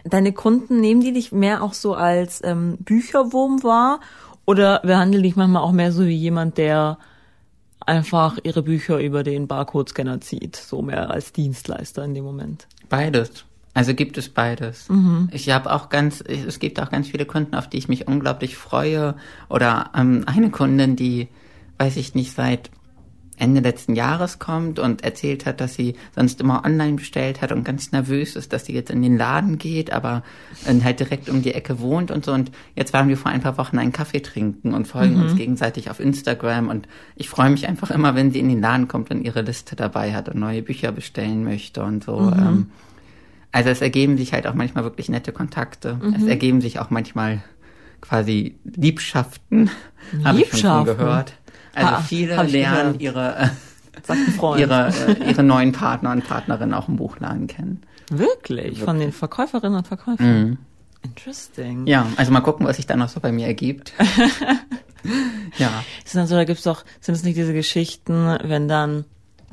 Deine 0.04 0.34
Kunden, 0.34 0.80
nehmen 0.80 1.02
die 1.02 1.14
dich 1.14 1.32
mehr 1.32 1.62
auch 1.62 1.74
so 1.74 1.94
als 1.94 2.42
ähm, 2.44 2.78
Bücherwurm 2.80 3.64
wahr 3.64 4.00
oder 4.46 4.80
behandeln 4.80 5.24
dich 5.24 5.36
manchmal 5.36 5.62
auch 5.62 5.72
mehr 5.72 5.92
so 5.92 6.06
wie 6.06 6.16
jemand, 6.16 6.58
der 6.58 6.98
einfach 7.86 8.38
ihre 8.44 8.64
Bücher 8.64 9.00
über 9.00 9.24
den 9.24 9.48
Barcode-Scanner 9.48 10.22
zieht, 10.22 10.56
so 10.56 10.82
mehr 10.82 11.10
als 11.10 11.34
Dienstleister 11.34 12.04
in 12.06 12.14
dem 12.14 12.24
Moment? 12.24 12.68
Beides. 12.88 13.46
Also 13.74 13.94
gibt 13.94 14.18
es 14.18 14.30
beides. 14.30 14.90
Mhm. 14.90 15.30
Ich 15.32 15.50
habe 15.50 15.72
auch 15.72 15.90
ganz, 15.90 16.22
es 16.22 16.60
gibt 16.60 16.80
auch 16.82 16.90
ganz 16.90 17.08
viele 17.08 17.26
Kunden, 17.26 17.56
auf 17.56 17.70
die 17.70 17.78
ich 17.78 17.88
mich 17.88 18.08
unglaublich 18.08 18.58
freue. 18.58 19.16
Oder 19.50 19.92
ähm, 19.96 20.24
eine 20.26 20.50
Kundin, 20.50 20.96
die, 20.96 21.30
weiß 21.78 21.98
ich 21.98 22.16
nicht, 22.16 22.34
seit 22.34 22.72
Ende 23.40 23.62
letzten 23.62 23.96
Jahres 23.96 24.38
kommt 24.38 24.80
und 24.80 25.04
erzählt 25.04 25.46
hat, 25.46 25.62
dass 25.62 25.74
sie 25.74 25.96
sonst 26.16 26.42
immer 26.42 26.66
online 26.66 26.98
bestellt 26.98 27.42
hat 27.42 27.52
und 27.52 27.64
ganz 27.64 27.92
nervös 27.92 28.36
ist, 28.36 28.54
dass 28.54 28.66
sie 28.66 28.74
jetzt 28.74 28.92
in 28.92 29.02
den 29.02 29.18
Laden 29.18 29.58
geht, 29.58 29.94
aber 29.94 30.24
halt 30.84 31.00
direkt 31.00 31.30
um 31.30 31.42
die 31.42 31.54
Ecke 31.54 31.80
wohnt 31.80 32.12
und 32.12 32.26
so. 32.26 32.34
Und 32.34 32.52
jetzt 32.76 32.94
waren 32.94 33.08
wir 33.08 33.18
vor 33.18 33.32
ein 33.32 33.42
paar 33.42 33.58
Wochen 33.58 33.78
einen 33.78 33.94
Kaffee 33.94 34.22
trinken 34.22 34.74
und 34.74 34.88
folgen 34.88 35.16
mhm. 35.16 35.24
uns 35.24 35.36
gegenseitig 35.36 35.90
auf 35.90 36.00
Instagram. 36.00 36.68
Und 36.68 36.88
ich 37.16 37.30
freue 37.30 37.50
mich 37.50 37.68
einfach 37.68 37.92
immer, 37.92 38.16
wenn 38.16 38.32
sie 38.32 38.40
in 38.40 38.50
den 38.50 38.62
Laden 38.62 38.88
kommt 38.88 39.10
und 39.10 39.24
ihre 39.24 39.42
Liste 39.42 39.76
dabei 39.76 40.14
hat 40.14 40.30
und 40.30 40.40
neue 40.40 40.62
Bücher 40.62 40.92
bestellen 40.92 41.44
möchte 41.44 41.84
und 41.84 42.04
so. 42.04 42.20
Mhm. 42.20 42.34
Ähm, 42.34 42.72
also 43.52 43.70
es 43.70 43.82
ergeben 43.82 44.18
sich 44.18 44.34
halt 44.34 44.48
auch 44.48 44.54
manchmal 44.54 44.84
wirklich 44.84 45.10
nette 45.10 45.32
Kontakte. 45.32 45.96
Mhm. 45.96 46.14
Es 46.14 46.24
ergeben 46.26 46.62
sich 46.62 46.80
auch 46.80 46.90
manchmal 46.90 47.42
quasi 48.02 48.56
Liebschaften, 48.64 49.70
Liebschaften. 50.12 50.24
habe 50.26 50.42
ich 50.42 50.58
schon 50.58 50.86
gehört. 50.86 51.34
Also 51.74 51.92
ha, 51.92 52.02
viele 52.02 52.44
lernen 52.44 53.00
ihre, 53.00 53.52
ihre, 54.58 54.88
äh, 54.90 55.30
ihre 55.30 55.44
neuen 55.44 55.72
Partner 55.72 56.12
und 56.12 56.28
Partnerinnen 56.28 56.74
auch 56.74 56.88
im 56.88 56.96
Buchladen 56.96 57.48
kennen. 57.48 57.82
Wirklich? 58.10 58.66
Wirklich? 58.66 58.84
Von 58.84 59.00
den 59.00 59.12
Verkäuferinnen 59.12 59.78
und 59.78 59.88
Verkäufern? 59.88 60.42
Mhm. 60.42 60.58
Interesting. 61.04 61.88
Ja, 61.88 62.08
also 62.18 62.32
mal 62.32 62.42
gucken, 62.42 62.66
was 62.66 62.76
sich 62.76 62.86
da 62.86 62.96
noch 62.96 63.10
so 63.10 63.20
bei 63.20 63.32
mir 63.32 63.48
ergibt. 63.48 63.94
ja. 65.58 65.84
Ist 66.04 66.16
dann 66.16 66.28
so, 66.28 66.36
da 66.36 66.44
gibt's 66.44 66.64
doch, 66.64 66.84
sind 67.00 67.16
es 67.16 67.24
nicht 67.24 67.38
diese 67.38 67.54
Geschichten, 67.54 68.38
wenn 68.44 68.68
dann 68.68 69.06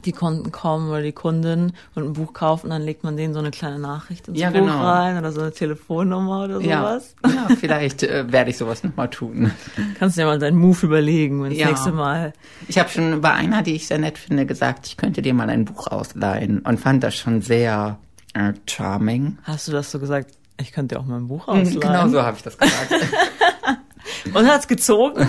die 0.06 0.12
Kunden 0.12 0.52
kommen 0.52 0.88
oder 0.88 1.02
die 1.02 1.12
Kundin 1.12 1.72
und 1.94 2.04
ein 2.04 2.12
Buch 2.12 2.32
kaufen, 2.32 2.70
dann 2.70 2.82
legt 2.82 3.04
man 3.04 3.16
denen 3.16 3.34
so 3.34 3.40
eine 3.40 3.50
kleine 3.50 3.78
Nachricht 3.78 4.28
ins 4.28 4.38
ja, 4.38 4.50
Buch 4.50 4.60
genau. 4.60 4.82
rein 4.82 5.18
oder 5.18 5.32
so 5.32 5.40
eine 5.40 5.52
Telefonnummer 5.52 6.44
oder 6.44 6.60
sowas. 6.60 7.14
Ja, 7.24 7.30
ja 7.30 7.56
vielleicht 7.58 8.02
äh, 8.04 8.30
werde 8.30 8.50
ich 8.50 8.56
sowas 8.56 8.84
nochmal 8.84 9.10
tun. 9.10 9.50
Kannst 9.98 10.16
du 10.16 10.22
dir 10.22 10.26
mal 10.26 10.38
deinen 10.38 10.58
Move 10.58 10.86
überlegen, 10.86 11.42
wenn 11.42 11.50
das 11.50 11.58
ja. 11.58 11.68
nächste 11.68 11.92
Mal. 11.92 12.32
Ich 12.68 12.78
habe 12.78 12.88
schon 12.88 13.20
bei 13.20 13.32
einer, 13.32 13.62
die 13.62 13.74
ich 13.74 13.88
sehr 13.88 13.98
nett 13.98 14.16
finde, 14.16 14.46
gesagt, 14.46 14.86
ich 14.86 14.96
könnte 14.96 15.22
dir 15.22 15.34
mal 15.34 15.50
ein 15.50 15.64
Buch 15.64 15.88
ausleihen 15.88 16.60
und 16.60 16.78
fand 16.78 17.02
das 17.02 17.16
schon 17.16 17.42
sehr 17.42 17.98
äh, 18.34 18.52
charming. 18.66 19.38
Hast 19.42 19.66
du 19.66 19.72
das 19.72 19.90
so 19.90 19.98
gesagt? 19.98 20.30
Ich 20.58 20.72
könnte 20.72 20.94
dir 20.94 21.00
auch 21.00 21.06
mal 21.06 21.16
ein 21.16 21.28
Buch 21.28 21.46
mhm, 21.48 21.52
ausleihen. 21.52 21.80
Genau 21.80 22.08
so 22.08 22.22
habe 22.22 22.36
ich 22.36 22.42
das 22.42 22.56
gesagt. 22.56 22.92
und 24.34 24.46
hat's 24.48 24.68
gezogen? 24.68 25.28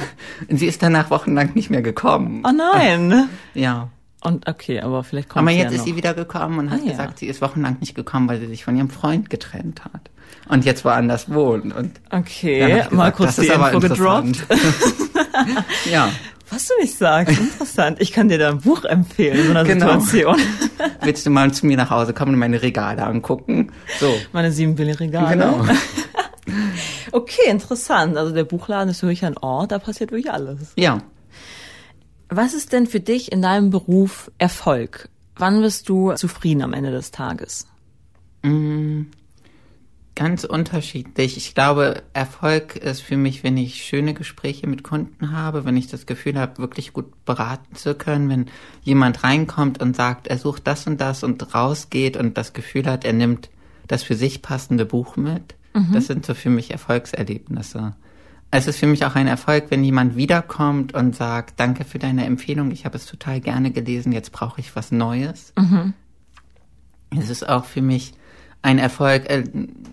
Sie 0.50 0.68
ist 0.68 0.84
danach 0.84 1.10
wochenlang 1.10 1.54
nicht 1.56 1.70
mehr 1.70 1.82
gekommen. 1.82 2.44
Oh 2.48 2.52
nein. 2.52 3.30
Ja. 3.54 3.90
Und 4.22 4.48
okay, 4.48 4.82
aber 4.82 5.04
vielleicht 5.04 5.30
kommt 5.30 5.44
Aber 5.44 5.52
sie 5.52 5.60
jetzt 5.60 5.72
ja 5.74 5.78
ist 5.78 5.86
sie 5.86 5.96
wieder 5.96 6.14
gekommen 6.14 6.60
und 6.60 6.72
hat 6.72 6.82
ah, 6.84 6.90
gesagt, 6.90 7.12
ja. 7.12 7.18
sie 7.18 7.28
ist 7.28 7.42
wochenlang 7.42 7.78
nicht 7.80 7.96
gekommen, 7.96 8.28
weil 8.28 8.40
sie 8.40 8.48
sich 8.48 8.64
von 8.64 8.76
ihrem 8.76 8.90
Freund 8.90 9.30
getrennt 9.30 9.86
hat. 9.86 10.10
Und 10.50 10.66
jetzt 10.66 10.84
woanders 10.86 11.32
wohnt. 11.32 11.76
Und 11.76 12.00
okay, 12.10 12.68
gesagt, 12.68 12.92
mal 12.94 13.12
kurz 13.12 13.36
die 13.36 13.48
Info 13.48 13.80
gedroppt. 13.80 14.46
ja. 15.92 16.10
Was 16.50 16.68
du 16.68 16.74
nicht 16.80 16.98
sagst, 16.98 17.38
interessant. 17.38 18.00
Ich 18.00 18.14
kann 18.14 18.30
dir 18.30 18.38
da 18.38 18.50
ein 18.50 18.60
Buch 18.62 18.86
empfehlen 18.86 19.38
in 19.40 19.46
so 19.46 19.52
einer 19.52 19.64
genau. 19.66 20.00
Situation. 20.00 20.38
Willst 21.02 21.26
du 21.26 21.30
mal 21.30 21.54
zu 21.54 21.66
mir 21.66 21.76
nach 21.76 21.90
Hause 21.90 22.14
kommen 22.14 22.34
und 22.34 22.40
meine 22.40 22.62
Regale 22.62 23.04
angucken? 23.04 23.72
So. 24.00 24.14
Meine 24.32 24.52
sieben 24.52 24.76
Billigregale. 24.76 25.36
Genau. 25.36 25.66
okay, 27.12 27.50
interessant. 27.50 28.18
Also 28.18 28.34
der 28.34 28.46
Buchladen 28.46 28.90
ist 28.90 29.02
wirklich 29.02 29.26
ein 29.26 29.38
Ort, 29.38 29.72
da 29.72 29.80
passiert 29.80 30.12
wirklich 30.12 30.32
alles. 30.32 30.72
Ja. 30.78 31.00
Was 32.30 32.54
ist 32.54 32.74
denn 32.74 32.88
für 32.88 33.00
dich 33.00 33.32
in 33.32 33.42
deinem 33.42 33.70
Beruf 33.70 34.32
Erfolg? 34.38 35.10
Wann 35.36 35.62
bist 35.62 35.88
du 35.88 36.14
zufrieden 36.14 36.62
am 36.62 36.74
Ende 36.74 36.92
des 36.92 37.12
Tages? 37.12 37.68
Mm, 38.42 39.04
ganz 40.16 40.44
unterschiedlich. 40.44 41.38
Ich 41.38 41.54
glaube, 41.54 42.02
Erfolg 42.14 42.76
ist 42.76 43.02
für 43.02 43.18
mich, 43.18 43.44
wenn 43.44 43.56
ich 43.56 43.84
schöne 43.84 44.14
Gespräche 44.14 44.68
mit 44.68 44.84
Kunden 44.84 45.32
habe, 45.32 45.64
wenn 45.64 45.78
ich 45.78 45.88
das 45.88 46.06
Gefühl 46.06 46.38
habe, 46.40 46.58
wirklich 46.58 46.92
gut 46.92 47.24
beraten 47.24 47.76
zu 47.76 47.94
können, 47.96 48.30
wenn 48.30 48.46
jemand 48.82 49.24
reinkommt 49.24 49.80
und 49.80 49.96
sagt, 49.96 50.28
er 50.28 50.38
sucht 50.38 50.66
das 50.66 50.88
und 50.88 51.00
das 51.00 51.24
und 51.24 51.54
rausgeht 51.54 52.18
und 52.18 52.38
das 52.38 52.54
Gefühl 52.54 52.88
hat, 52.88 53.06
er 53.06 53.14
nimmt 53.14 53.50
das 53.88 54.04
für 54.04 54.16
sich 54.16 54.42
passende 54.42 54.86
Buch 54.86 55.16
mit. 55.16 55.56
Mhm. 55.74 55.94
Das 55.94 56.08
sind 56.08 56.26
so 56.26 56.34
für 56.34 56.50
mich 56.50 56.72
Erfolgserlebnisse. 56.72 57.96
Es 58.50 58.68
ist 58.68 58.80
für 58.80 58.88
mich 58.88 59.06
auch 59.06 59.16
ein 59.16 59.28
Erfolg, 59.28 59.66
wenn 59.70 59.84
jemand 59.84 60.16
wiederkommt 60.16 60.94
und 60.94 61.16
sagt, 61.16 61.60
danke 61.60 61.84
für 61.84 62.00
deine 62.00 62.26
Empfehlung, 62.26 62.72
ich 62.72 62.86
habe 62.86 62.96
es 62.96 63.06
total 63.06 63.42
gerne 63.42 63.72
gelesen, 63.72 64.12
jetzt 64.12 64.32
brauche 64.32 64.62
ich 64.62 64.76
was 64.76 64.92
Neues. 64.92 65.54
Mhm. 65.58 65.94
Es 67.18 67.30
ist 67.30 67.48
auch 67.48 67.66
für 67.66 67.82
mich 67.82 68.14
ein 68.62 68.80
Erfolg. 68.80 69.30
Äh, 69.30 69.44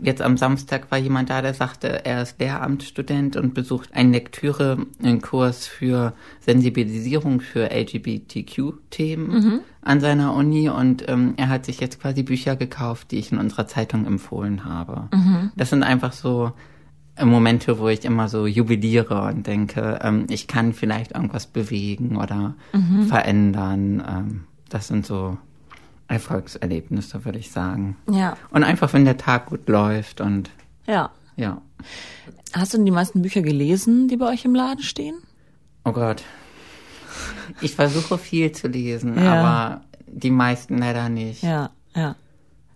jetzt 0.02 0.22
am 0.22 0.36
Samstag 0.36 0.90
war 0.90 0.98
jemand 0.98 1.30
da, 1.30 1.42
der 1.42 1.54
sagte, 1.54 2.04
er 2.04 2.22
ist 2.22 2.40
Lehramtsstudent 2.40 3.36
und 3.36 3.54
besucht 3.54 3.94
einen 3.94 4.12
Lektüre, 4.12 4.86
einen 5.02 5.20
Kurs 5.20 5.66
für 5.66 6.14
Sensibilisierung 6.40 7.40
für 7.40 7.70
LGBTQ-Themen 7.70 9.28
mhm. 9.28 9.60
an 9.82 10.00
seiner 10.00 10.34
Uni 10.34 10.68
und 10.68 11.08
ähm, 11.08 11.34
er 11.36 11.48
hat 11.48 11.66
sich 11.66 11.80
jetzt 11.80 12.00
quasi 12.00 12.22
Bücher 12.22 12.56
gekauft, 12.56 13.10
die 13.10 13.18
ich 13.18 13.32
in 13.32 13.38
unserer 13.38 13.66
Zeitung 13.66 14.06
empfohlen 14.06 14.64
habe. 14.64 15.08
Mhm. 15.12 15.52
Das 15.56 15.70
sind 15.70 15.82
einfach 15.82 16.12
so 16.12 16.52
Momente, 17.22 17.79
wo 17.79 17.88
ich 17.88 18.05
immer 18.05 18.29
so 18.29 18.46
jubiliere 18.46 19.22
und 19.22 19.46
denke, 19.46 20.00
ähm, 20.03 20.27
ich 20.31 20.46
kann 20.46 20.72
vielleicht 20.72 21.12
irgendwas 21.12 21.46
bewegen 21.46 22.16
oder 22.16 22.55
mhm. 22.72 23.07
verändern. 23.07 24.03
Ähm, 24.07 24.44
das 24.68 24.88
sind 24.88 25.07
so 25.07 25.38
Erfolgserlebnisse, 26.09 27.24
würde 27.24 27.38
ich 27.38 27.50
sagen. 27.50 27.96
Ja. 28.11 28.37
Und 28.50 28.64
einfach, 28.64 28.92
wenn 28.92 29.05
der 29.05 29.16
Tag 29.16 29.46
gut 29.46 29.68
läuft 29.68 30.20
und 30.20 30.50
ja. 30.87 31.11
Ja. 31.37 31.62
Hast 32.53 32.72
du 32.72 32.79
denn 32.79 32.87
die 32.87 32.92
meisten 32.92 33.22
Bücher 33.22 33.42
gelesen, 33.42 34.09
die 34.09 34.16
bei 34.16 34.27
euch 34.27 34.44
im 34.44 34.55
Laden 34.55 34.83
stehen? 34.83 35.16
Oh 35.85 35.92
Gott. 35.92 36.22
Ich 37.61 37.74
versuche 37.74 38.18
viel 38.18 38.53
zu 38.53 38.68
lesen, 38.68 39.22
ja. 39.22 39.35
aber 39.35 39.81
die 40.07 40.31
meisten 40.31 40.79
leider 40.79 41.09
nicht. 41.09 41.42
Ja, 41.42 41.70
ja. 41.94 42.16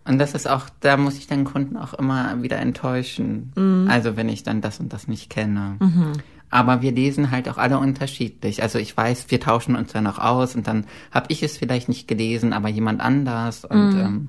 Und 0.08 0.18
das 0.18 0.32
ist 0.32 0.48
auch, 0.48 0.70
da 0.80 0.96
muss 0.96 1.18
ich 1.18 1.26
den 1.26 1.44
Kunden 1.44 1.76
auch 1.76 1.92
immer 1.92 2.42
wieder 2.42 2.56
enttäuschen. 2.56 3.52
Mhm. 3.54 3.88
Also 3.90 4.16
wenn 4.16 4.30
ich 4.30 4.42
dann 4.42 4.62
das 4.62 4.80
und 4.80 4.92
das 4.92 5.06
nicht 5.06 5.28
kenne. 5.28 5.76
Mhm. 5.80 6.12
Aber 6.50 6.80
wir 6.80 6.92
lesen 6.92 7.30
halt 7.30 7.46
auch 7.48 7.58
alle 7.58 7.78
unterschiedlich. 7.78 8.62
Also 8.62 8.78
ich 8.78 8.96
weiß, 8.96 9.26
wir 9.28 9.38
tauschen 9.38 9.76
uns 9.76 9.92
dann 9.92 10.06
auch 10.06 10.18
aus 10.18 10.56
und 10.56 10.66
dann 10.66 10.86
habe 11.10 11.26
ich 11.28 11.42
es 11.42 11.58
vielleicht 11.58 11.90
nicht 11.90 12.08
gelesen, 12.08 12.54
aber 12.54 12.70
jemand 12.70 13.02
anders. 13.02 13.66
Und 13.66 13.94
mhm. 13.94 14.00
ähm, 14.00 14.28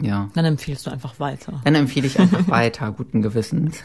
ja. 0.00 0.28
Dann 0.34 0.44
empfiehlst 0.44 0.86
du 0.86 0.90
einfach 0.90 1.18
weiter. 1.20 1.60
Dann 1.64 1.74
empfehle 1.74 2.06
ich 2.06 2.18
einfach 2.18 2.48
weiter, 2.48 2.92
guten 2.92 3.22
Gewissens. 3.22 3.82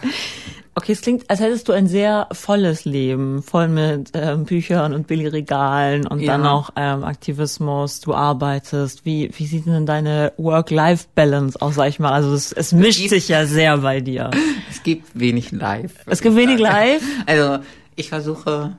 Okay, 0.77 0.91
es 0.91 1.01
klingt, 1.01 1.29
als 1.29 1.39
hättest 1.39 1.69
du 1.69 1.71
ein 1.71 1.87
sehr 1.87 2.27
volles 2.33 2.83
Leben, 2.83 3.41
voll 3.41 3.69
mit 3.69 4.11
ähm, 4.13 4.43
Büchern 4.43 4.93
und 4.93 5.07
Billigregalen 5.07 6.05
und 6.05 6.19
ja. 6.19 6.33
dann 6.33 6.45
auch 6.45 6.71
ähm, 6.75 7.05
Aktivismus. 7.05 8.01
Du 8.01 8.13
arbeitest. 8.13 9.05
Wie 9.05 9.31
wie 9.37 9.45
sieht 9.45 9.67
denn 9.67 9.85
deine 9.85 10.33
Work-Life-Balance 10.35 11.61
aus, 11.61 11.75
sag 11.75 11.87
ich 11.87 11.99
mal? 11.99 12.11
Also 12.11 12.33
es, 12.33 12.51
es 12.51 12.73
mischt 12.73 13.05
es 13.05 13.11
sich 13.11 13.29
ja 13.29 13.45
sehr 13.45 13.77
bei 13.77 14.01
dir. 14.01 14.31
Es 14.69 14.83
gibt 14.83 15.17
wenig 15.17 15.51
Live. 15.51 15.93
Es 16.07 16.21
gibt 16.21 16.35
wenig 16.35 16.59
Live. 16.59 17.03
Also 17.25 17.63
ich 17.95 18.09
versuche 18.09 18.77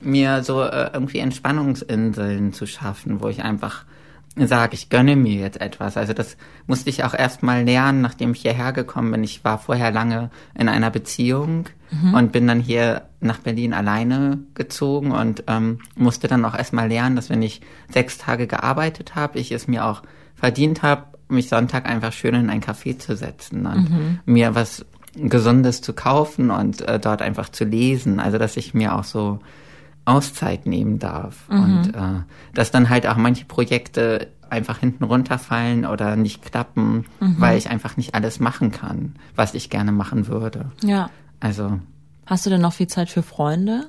mir 0.00 0.42
so 0.42 0.62
äh, 0.62 0.90
irgendwie 0.92 1.18
Entspannungsinseln 1.18 2.52
zu 2.52 2.66
schaffen, 2.66 3.22
wo 3.22 3.28
ich 3.28 3.42
einfach 3.42 3.84
sage, 4.36 4.74
ich 4.74 4.88
gönne 4.88 5.16
mir 5.16 5.34
jetzt 5.40 5.60
etwas. 5.60 5.96
Also 5.96 6.12
das 6.12 6.36
musste 6.66 6.88
ich 6.88 7.04
auch 7.04 7.14
erst 7.14 7.42
mal 7.42 7.64
lernen, 7.64 8.00
nachdem 8.00 8.32
ich 8.32 8.42
hierher 8.42 8.72
gekommen 8.72 9.10
bin. 9.10 9.24
Ich 9.24 9.44
war 9.44 9.58
vorher 9.58 9.90
lange 9.90 10.30
in 10.56 10.68
einer 10.68 10.90
Beziehung 10.90 11.66
mhm. 11.90 12.14
und 12.14 12.32
bin 12.32 12.46
dann 12.46 12.60
hier 12.60 13.02
nach 13.20 13.38
Berlin 13.38 13.74
alleine 13.74 14.38
gezogen 14.54 15.10
und 15.10 15.44
ähm, 15.48 15.80
musste 15.96 16.28
dann 16.28 16.44
auch 16.44 16.56
erst 16.56 16.72
mal 16.72 16.88
lernen, 16.88 17.16
dass 17.16 17.28
wenn 17.28 17.42
ich 17.42 17.60
sechs 17.92 18.18
Tage 18.18 18.46
gearbeitet 18.46 19.14
habe, 19.14 19.38
ich 19.38 19.52
es 19.52 19.66
mir 19.66 19.84
auch 19.84 20.02
verdient 20.34 20.82
habe, 20.82 21.04
mich 21.28 21.48
Sonntag 21.48 21.86
einfach 21.86 22.12
schön 22.12 22.34
in 22.34 22.50
ein 22.50 22.62
Café 22.62 22.98
zu 22.98 23.16
setzen 23.16 23.66
und 23.66 23.90
mhm. 23.90 24.20
mir 24.24 24.54
was 24.54 24.84
Gesundes 25.14 25.80
zu 25.80 25.92
kaufen 25.92 26.50
und 26.50 26.82
äh, 26.82 26.98
dort 26.98 27.20
einfach 27.20 27.48
zu 27.48 27.64
lesen. 27.64 28.20
Also 28.20 28.38
dass 28.38 28.56
ich 28.56 28.74
mir 28.74 28.94
auch 28.94 29.04
so 29.04 29.40
Auszeit 30.04 30.66
nehmen 30.66 30.98
darf. 30.98 31.48
Mhm. 31.48 31.62
Und 31.62 31.94
äh, 31.94 32.22
dass 32.54 32.70
dann 32.70 32.88
halt 32.88 33.06
auch 33.06 33.16
manche 33.16 33.44
Projekte 33.44 34.28
einfach 34.48 34.78
hinten 34.78 35.04
runterfallen 35.04 35.86
oder 35.86 36.16
nicht 36.16 36.42
klappen, 36.42 37.06
mhm. 37.20 37.36
weil 37.38 37.56
ich 37.56 37.70
einfach 37.70 37.96
nicht 37.96 38.14
alles 38.14 38.40
machen 38.40 38.72
kann, 38.72 39.14
was 39.36 39.54
ich 39.54 39.70
gerne 39.70 39.92
machen 39.92 40.26
würde. 40.26 40.72
Ja. 40.82 41.10
Also. 41.38 41.78
Hast 42.26 42.46
du 42.46 42.50
denn 42.50 42.60
noch 42.60 42.72
viel 42.72 42.88
Zeit 42.88 43.08
für 43.08 43.22
Freunde? 43.22 43.88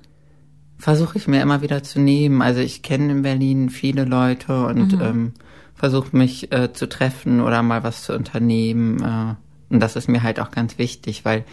Versuche 0.77 1.17
ich 1.17 1.27
mir 1.27 1.41
immer 1.41 1.61
wieder 1.61 1.83
zu 1.83 1.99
nehmen. 1.99 2.41
Also 2.41 2.59
ich 2.59 2.81
kenne 2.81 3.11
in 3.11 3.21
Berlin 3.21 3.69
viele 3.69 4.03
Leute 4.03 4.65
und 4.65 4.93
mhm. 4.93 5.01
ähm, 5.01 5.33
versuche 5.75 6.15
mich 6.15 6.51
äh, 6.51 6.73
zu 6.73 6.87
treffen 6.87 7.41
oder 7.41 7.61
mal 7.63 7.83
was 7.83 8.03
zu 8.03 8.15
unternehmen. 8.15 9.01
Äh, 9.01 9.73
und 9.73 9.79
das 9.79 9.95
ist 9.95 10.09
mir 10.09 10.23
halt 10.23 10.39
auch 10.39 10.51
ganz 10.51 10.77
wichtig, 10.77 11.23
weil 11.25 11.45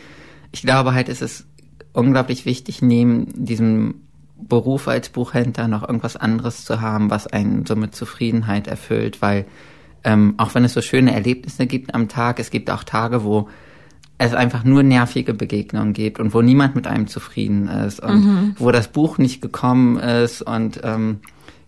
ich 0.51 0.62
glaube 0.62 0.94
halt, 0.94 1.09
es 1.09 1.23
ist 1.23 1.47
unglaublich 1.92 2.47
wichtig, 2.47 2.81
neben 2.81 3.44
diesem 3.44 4.03
Beruf 4.40 4.88
als 4.88 5.09
Buchhändler 5.09 5.68
noch 5.68 5.83
irgendwas 5.83 6.16
anderes 6.16 6.64
zu 6.64 6.81
haben, 6.81 7.11
was 7.11 7.27
einen 7.27 7.66
so 7.66 7.77
mit 7.77 7.94
Zufriedenheit 7.94 8.66
erfüllt, 8.66 9.20
weil 9.20 9.46
ähm, 10.05 10.35
auch 10.37 10.55
wenn 10.55 10.64
es 10.64 10.74
so 10.74 10.81
schöne 10.81 11.12
Erlebnisse 11.12 11.66
gibt 11.66 11.94
am 11.94 12.09
Tag, 12.09 12.38
es 12.38 12.51
gibt 12.51 12.70
auch 12.70 12.85
Tage, 12.85 13.24
wo 13.24 13.48
es 14.18 14.35
einfach 14.35 14.64
nur 14.64 14.83
nervige 14.83 15.35
Begegnungen 15.35 15.92
gibt 15.92 16.18
und 16.18 16.35
wo 16.35 16.42
niemand 16.42 16.74
mit 16.74 16.87
einem 16.87 17.07
zufrieden 17.07 17.68
ist 17.68 18.01
und 18.01 18.24
mhm. 18.24 18.57
wo 18.59 18.70
das 18.70 18.88
Buch 18.88 19.18
nicht 19.18 19.40
gekommen 19.40 19.98
ist 19.98 20.42
und 20.42 20.81
ähm, 20.83 21.20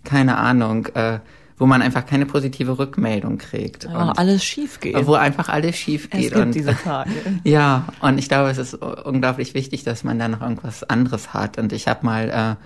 keine 0.05 0.39
Ahnung, 0.39 0.87
äh, 0.95 1.21
wo 1.61 1.67
man 1.67 1.83
einfach 1.83 2.07
keine 2.07 2.25
positive 2.25 2.79
Rückmeldung 2.79 3.37
kriegt. 3.37 3.85
Ja, 3.85 4.09
und 4.09 4.19
alles 4.19 4.43
schief 4.43 4.81
geht. 4.81 5.07
Wo 5.07 5.13
einfach 5.13 5.51
alles 5.51 5.77
schief 5.77 6.09
geht. 6.09 6.25
Es 6.25 6.31
gibt 6.31 6.41
und, 6.41 6.55
diese 6.55 6.75
Tage. 6.75 7.11
Ja, 7.45 7.85
und 8.01 8.19
ich 8.19 8.29
glaube, 8.29 8.49
es 8.49 8.57
ist 8.57 8.75
unglaublich 8.75 9.53
wichtig, 9.53 9.85
dass 9.85 10.03
man 10.03 10.19
da 10.19 10.27
noch 10.29 10.41
irgendwas 10.41 10.85
anderes 10.85 11.35
hat. 11.35 11.59
Und 11.59 11.75
ich 11.75 11.87
habe 11.87 12.05
mal 12.07 12.57
äh, 12.59 12.65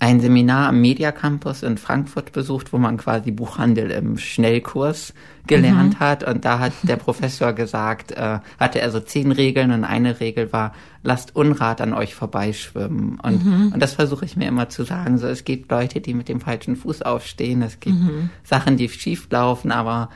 ein 0.00 0.18
Seminar 0.18 0.70
am 0.70 0.80
Media 0.80 1.12
Campus 1.12 1.62
in 1.62 1.76
Frankfurt 1.76 2.32
besucht, 2.32 2.72
wo 2.72 2.78
man 2.78 2.96
quasi 2.96 3.30
Buchhandel 3.32 3.90
im 3.90 4.16
Schnellkurs 4.16 5.12
gelernt 5.46 5.94
mhm. 5.94 6.00
hat. 6.00 6.24
Und 6.24 6.46
da 6.46 6.58
hat 6.58 6.72
der 6.82 6.96
Professor 6.96 7.52
gesagt, 7.52 8.12
äh, 8.12 8.38
hatte 8.58 8.80
er 8.80 8.90
so 8.90 9.00
zehn 9.00 9.30
Regeln 9.30 9.70
und 9.72 9.84
eine 9.84 10.18
Regel 10.18 10.54
war, 10.54 10.72
lasst 11.02 11.36
Unrat 11.36 11.82
an 11.82 11.92
euch 11.92 12.14
vorbeischwimmen. 12.14 13.20
Und, 13.20 13.44
mhm. 13.44 13.72
und 13.74 13.80
das 13.80 13.92
versuche 13.92 14.24
ich 14.24 14.38
mir 14.38 14.48
immer 14.48 14.70
zu 14.70 14.84
sagen. 14.84 15.18
So, 15.18 15.26
es 15.26 15.44
gibt 15.44 15.70
Leute, 15.70 16.00
die 16.00 16.14
mit 16.14 16.30
dem 16.30 16.40
falschen 16.40 16.76
Fuß 16.76 17.02
aufstehen. 17.02 17.60
Es 17.60 17.78
gibt 17.78 17.98
mhm. 17.98 18.30
Sachen, 18.42 18.78
die 18.78 18.88
schief 18.88 19.28
laufen, 19.30 19.70
aber 19.70 20.08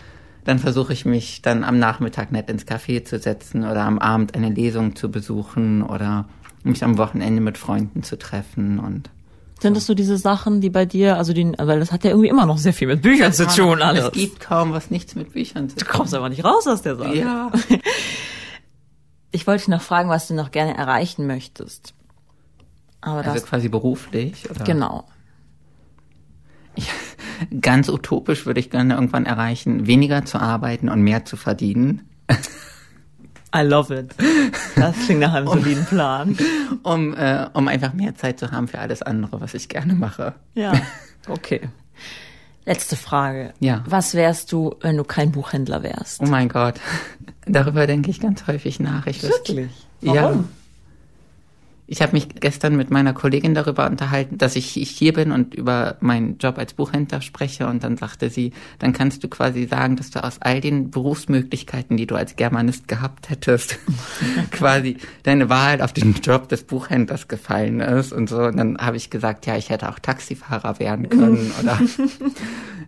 dann 0.44 0.58
versuche 0.58 0.94
ich 0.94 1.04
mich 1.04 1.42
dann 1.42 1.62
am 1.62 1.78
Nachmittag 1.78 2.32
nett 2.32 2.48
ins 2.48 2.66
Café 2.66 3.04
zu 3.04 3.18
setzen 3.18 3.64
oder 3.64 3.82
am 3.82 3.98
Abend 3.98 4.34
eine 4.34 4.48
Lesung 4.48 4.96
zu 4.96 5.10
besuchen 5.10 5.82
oder 5.82 6.26
mich 6.62 6.82
am 6.82 6.96
Wochenende 6.96 7.42
mit 7.42 7.58
Freunden 7.58 8.02
zu 8.02 8.18
treffen 8.18 8.78
und 8.78 9.10
sind 9.64 9.77
das 9.77 9.87
so 9.87 9.94
diese 9.94 10.18
Sachen, 10.18 10.61
die 10.61 10.68
bei 10.68 10.85
dir, 10.85 11.16
also 11.16 11.33
die, 11.33 11.53
weil 11.59 11.81
das 11.81 11.90
hat 11.90 12.05
ja 12.05 12.11
irgendwie 12.11 12.29
immer 12.29 12.44
noch 12.44 12.59
sehr 12.59 12.74
viel 12.74 12.87
mit 12.87 13.00
Büchern 13.00 13.33
zu 13.33 13.46
tun, 13.46 13.81
alles. 13.81 14.05
Es 14.05 14.12
gibt 14.12 14.38
kaum 14.38 14.72
was 14.72 14.90
nichts 14.90 15.14
mit 15.14 15.33
Büchern 15.33 15.70
zu 15.70 15.77
tun. 15.77 15.87
Du 15.88 15.92
kommst 15.96 16.14
aber 16.14 16.29
nicht 16.29 16.44
raus 16.44 16.66
aus 16.66 16.83
der 16.83 16.96
Sache. 16.96 17.16
Ja. 17.16 17.50
Ich 19.33 19.46
wollte 19.48 19.62
dich 19.62 19.68
noch 19.68 19.83
fragen, 19.83 20.11
was 20.11 20.29
du 20.29 20.35
noch 20.35 20.50
gerne 20.53 20.77
erreichen 20.77 21.27
möchtest. 21.27 21.94
Aber 23.00 23.18
also 23.18 23.33
das, 23.33 23.46
quasi 23.46 23.68
beruflich, 23.68 24.48
oder? 24.48 24.64
Genau. 24.64 25.09
Ja, 26.77 27.59
ganz 27.61 27.88
utopisch 27.88 28.46
würde 28.46 28.61
ich 28.61 28.70
gerne 28.70 28.94
irgendwann 28.94 29.27
erreichen, 29.27 29.87
weniger 29.87 30.24
zu 30.24 30.38
arbeiten 30.38 30.88
und 30.88 31.03
mehr 31.03 31.24
zu 31.24 31.37
verdienen. 31.37 32.09
I 33.54 33.62
love 33.62 33.94
it. 33.94 34.14
Das 34.76 34.96
klingt 35.04 35.20
nach 35.20 35.32
einem 35.34 35.46
soliden 35.46 35.84
Plan. 35.86 36.36
Um, 36.82 37.14
äh, 37.14 37.46
um 37.54 37.68
einfach 37.68 37.94
mehr 37.94 38.14
Zeit 38.14 38.38
zu 38.38 38.50
haben 38.50 38.68
für 38.68 38.78
alles 38.78 39.00
andere, 39.00 39.40
was 39.40 39.54
ich 39.54 39.68
gerne 39.68 39.94
mache. 39.94 40.34
Ja, 40.54 40.72
okay. 41.28 41.60
Letzte 42.66 42.96
Frage. 42.96 43.54
Ja. 43.60 43.84
Was 43.86 44.14
wärst 44.14 44.52
du, 44.52 44.74
wenn 44.80 44.96
du 44.96 45.04
kein 45.04 45.32
Buchhändler 45.32 45.82
wärst? 45.82 46.20
Oh 46.20 46.26
mein 46.26 46.48
Gott. 46.48 46.74
Darüber 47.46 47.86
denke 47.86 48.10
ich 48.10 48.20
ganz 48.20 48.46
häufig 48.46 48.80
nach. 48.80 49.06
Ich 49.06 49.22
Wirklich? 49.22 49.70
Warum? 50.00 50.16
Ja. 50.16 50.44
Ich 51.86 52.00
habe 52.00 52.12
mich 52.12 52.28
gestern 52.40 52.76
mit 52.76 52.90
meiner 52.90 53.12
Kollegin 53.12 53.54
darüber 53.54 53.86
unterhalten, 53.86 54.38
dass 54.38 54.56
ich 54.56 54.66
hier 54.68 55.12
bin 55.12 55.32
und 55.32 55.54
über 55.54 55.96
meinen 56.00 56.38
Job 56.38 56.56
als 56.56 56.72
Buchhändler 56.72 57.20
spreche. 57.20 57.66
Und 57.66 57.84
dann 57.84 57.98
sagte 57.98 58.30
sie, 58.30 58.52
dann 58.78 58.94
kannst 58.94 59.22
du 59.22 59.28
quasi 59.28 59.66
sagen, 59.66 59.96
dass 59.96 60.10
du 60.10 60.24
aus 60.24 60.38
all 60.40 60.62
den 60.62 60.90
Berufsmöglichkeiten, 60.90 61.98
die 61.98 62.06
du 62.06 62.14
als 62.14 62.36
Germanist 62.36 62.88
gehabt 62.88 63.28
hättest, 63.28 63.78
quasi 64.50 64.96
deine 65.24 65.50
Wahl 65.50 65.82
auf 65.82 65.92
den 65.92 66.14
Job 66.14 66.48
des 66.48 66.64
Buchhändlers 66.64 67.28
gefallen 67.28 67.80
ist. 67.80 68.14
Und 68.14 68.30
so, 68.30 68.38
und 68.38 68.56
dann 68.56 68.78
habe 68.78 68.96
ich 68.96 69.10
gesagt, 69.10 69.44
ja, 69.44 69.56
ich 69.56 69.68
hätte 69.68 69.90
auch 69.90 69.98
Taxifahrer 69.98 70.78
werden 70.78 71.08
können. 71.10 71.52
oder 71.62 71.78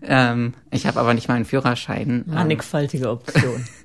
ähm, 0.02 0.54
ich 0.70 0.86
habe 0.86 1.00
aber 1.00 1.12
nicht 1.12 1.28
mal 1.28 1.34
einen 1.34 1.44
Führerschein. 1.44 2.24
Mannigfaltige 2.26 3.10
Option. 3.10 3.62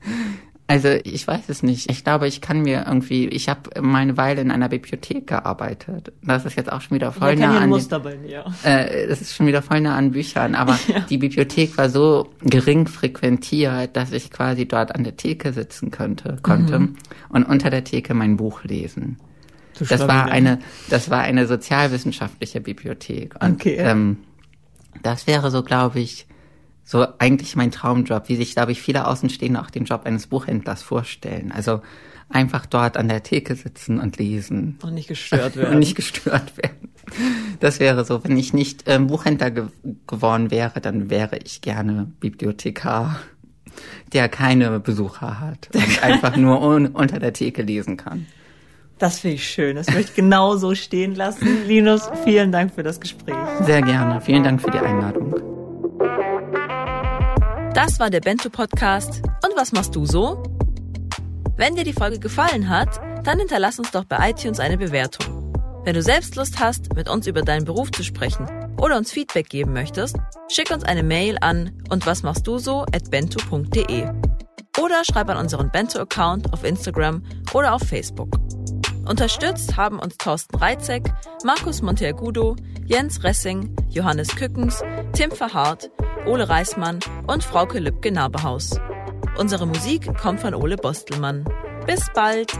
Also 0.71 0.87
ich 1.03 1.27
weiß 1.27 1.49
es 1.49 1.63
nicht. 1.63 1.91
Ich 1.91 2.05
glaube, 2.05 2.29
ich 2.29 2.39
kann 2.39 2.61
mir 2.61 2.85
irgendwie, 2.87 3.27
ich 3.27 3.49
habe 3.49 3.81
mal 3.81 3.97
eine 3.97 4.15
Weile 4.15 4.39
in 4.39 4.51
einer 4.51 4.69
Bibliothek 4.69 5.27
gearbeitet. 5.27 6.13
Das 6.23 6.45
ist 6.45 6.55
jetzt 6.55 6.71
auch 6.71 6.79
schon 6.79 6.95
wieder 6.95 7.11
voll 7.11 7.35
nah 7.35 7.59
an. 7.59 7.67
Muster 7.67 7.99
bei 7.99 8.15
mir. 8.15 8.45
Äh, 8.63 9.07
das 9.07 9.19
ist 9.19 9.35
schon 9.35 9.47
wieder 9.47 9.61
voll 9.61 9.81
nah 9.81 9.97
an 9.97 10.11
Büchern. 10.11 10.55
Aber 10.55 10.79
ja. 10.87 11.01
die 11.01 11.17
Bibliothek 11.17 11.77
war 11.77 11.89
so 11.89 12.29
gering 12.39 12.87
frequentiert, 12.87 13.97
dass 13.97 14.13
ich 14.13 14.31
quasi 14.31 14.65
dort 14.65 14.95
an 14.95 15.03
der 15.03 15.17
Theke 15.17 15.51
sitzen 15.51 15.91
könnte, 15.91 16.37
konnte 16.41 16.79
mhm. 16.79 16.95
und 17.27 17.43
unter 17.43 17.69
der 17.69 17.83
Theke 17.83 18.13
mein 18.13 18.37
Buch 18.37 18.63
lesen. 18.63 19.17
das 19.77 20.07
war 20.07 20.31
eine, 20.31 20.59
das 20.89 21.09
war 21.09 21.19
eine 21.19 21.47
sozialwissenschaftliche 21.47 22.61
Bibliothek. 22.61 23.35
Und, 23.43 23.55
okay. 23.55 23.75
Ähm, 23.77 24.19
das 25.03 25.27
wäre 25.27 25.51
so, 25.51 25.63
glaube 25.63 25.99
ich, 25.99 26.27
so 26.83 27.07
eigentlich 27.19 27.55
mein 27.55 27.71
Traumjob, 27.71 28.27
wie 28.27 28.35
sich, 28.35 28.53
glaube 28.53 28.71
ich, 28.71 28.81
viele 28.81 29.07
Außenstehende 29.07 29.61
auch 29.61 29.69
den 29.69 29.85
Job 29.85 30.01
eines 30.05 30.27
Buchhändlers 30.27 30.83
vorstellen. 30.83 31.51
Also 31.51 31.81
einfach 32.29 32.65
dort 32.65 32.97
an 32.97 33.07
der 33.07 33.23
Theke 33.23 33.55
sitzen 33.55 33.99
und 33.99 34.17
lesen. 34.17 34.77
Und 34.81 34.93
nicht 34.93 35.07
gestört 35.07 35.55
werden. 35.55 35.73
und 35.73 35.79
nicht 35.79 35.95
gestört 35.95 36.57
werden. 36.57 36.89
Das 37.59 37.79
wäre 37.79 38.05
so, 38.05 38.23
wenn 38.23 38.37
ich 38.37 38.53
nicht 38.53 38.83
ähm, 38.87 39.07
Buchhändler 39.07 39.51
ge 39.51 39.65
geworden 40.07 40.51
wäre, 40.51 40.81
dann 40.81 41.09
wäre 41.09 41.37
ich 41.37 41.61
gerne 41.61 42.11
Bibliothekar, 42.19 43.19
der 44.13 44.29
keine 44.29 44.79
Besucher 44.79 45.39
hat 45.39 45.69
und 45.73 46.03
einfach 46.03 46.35
nur 46.35 46.61
un 46.61 46.87
unter 46.87 47.19
der 47.19 47.33
Theke 47.33 47.63
lesen 47.63 47.97
kann. 47.97 48.27
Das 49.01 49.19
finde 49.19 49.35
ich 49.35 49.49
schön. 49.49 49.75
Das 49.75 49.87
möchte 49.87 50.11
ich 50.11 50.15
genau 50.15 50.57
so 50.57 50.75
stehen 50.75 51.15
lassen. 51.15 51.65
Linus, 51.67 52.07
vielen 52.23 52.51
Dank 52.51 52.75
für 52.75 52.83
das 52.83 52.99
Gespräch. 52.99 53.35
Sehr 53.61 53.81
gerne. 53.81 54.21
Vielen 54.21 54.43
Dank 54.43 54.61
für 54.61 54.69
die 54.69 54.77
Einladung. 54.77 55.40
Das 57.83 57.99
war 57.99 58.11
der 58.11 58.19
Bento 58.19 58.51
Podcast. 58.51 59.23
Und 59.43 59.55
was 59.57 59.71
machst 59.71 59.95
du 59.95 60.05
so? 60.05 60.43
Wenn 61.57 61.75
dir 61.75 61.83
die 61.83 61.93
Folge 61.93 62.19
gefallen 62.19 62.69
hat, 62.69 63.01
dann 63.25 63.39
hinterlass 63.39 63.79
uns 63.79 63.89
doch 63.89 64.05
bei 64.05 64.29
iTunes 64.29 64.59
eine 64.59 64.77
Bewertung. 64.77 65.51
Wenn 65.83 65.95
du 65.95 66.03
selbst 66.03 66.35
Lust 66.35 66.59
hast, 66.59 66.93
mit 66.93 67.09
uns 67.09 67.25
über 67.25 67.41
deinen 67.41 67.65
Beruf 67.65 67.91
zu 67.91 68.03
sprechen 68.03 68.45
oder 68.79 68.97
uns 68.97 69.11
Feedback 69.11 69.49
geben 69.49 69.73
möchtest, 69.73 70.15
schick 70.47 70.69
uns 70.69 70.83
eine 70.83 71.01
Mail 71.01 71.37
an 71.41 71.71
und 71.89 72.05
was 72.05 72.21
machst 72.21 72.45
du 72.45 72.59
so 72.59 72.83
at 72.93 73.09
bento.de 73.09 74.07
oder 74.79 75.03
schreib 75.03 75.29
an 75.31 75.37
unseren 75.37 75.71
Bento-Account 75.71 76.53
auf 76.53 76.63
Instagram 76.63 77.23
oder 77.51 77.73
auf 77.73 77.81
Facebook. 77.81 78.29
Unterstützt 79.07 79.75
haben 79.75 79.97
uns 79.97 80.17
Thorsten 80.17 80.55
Reitzek, 80.55 81.11
Markus 81.43 81.81
Monteagudo, 81.81 82.55
Jens 82.85 83.23
Ressing, 83.23 83.75
Johannes 83.89 84.35
Kückens, 84.35 84.83
Tim 85.13 85.31
Verhardt, 85.31 85.89
Ole 86.25 86.47
Reismann 86.47 86.99
und 87.27 87.43
Frauke 87.43 87.79
Lübke-Nabehaus. 87.79 88.79
Unsere 89.37 89.65
Musik 89.65 90.15
kommt 90.17 90.41
von 90.41 90.53
Ole 90.53 90.77
Bostelmann. 90.77 91.45
Bis 91.85 92.07
bald! 92.13 92.51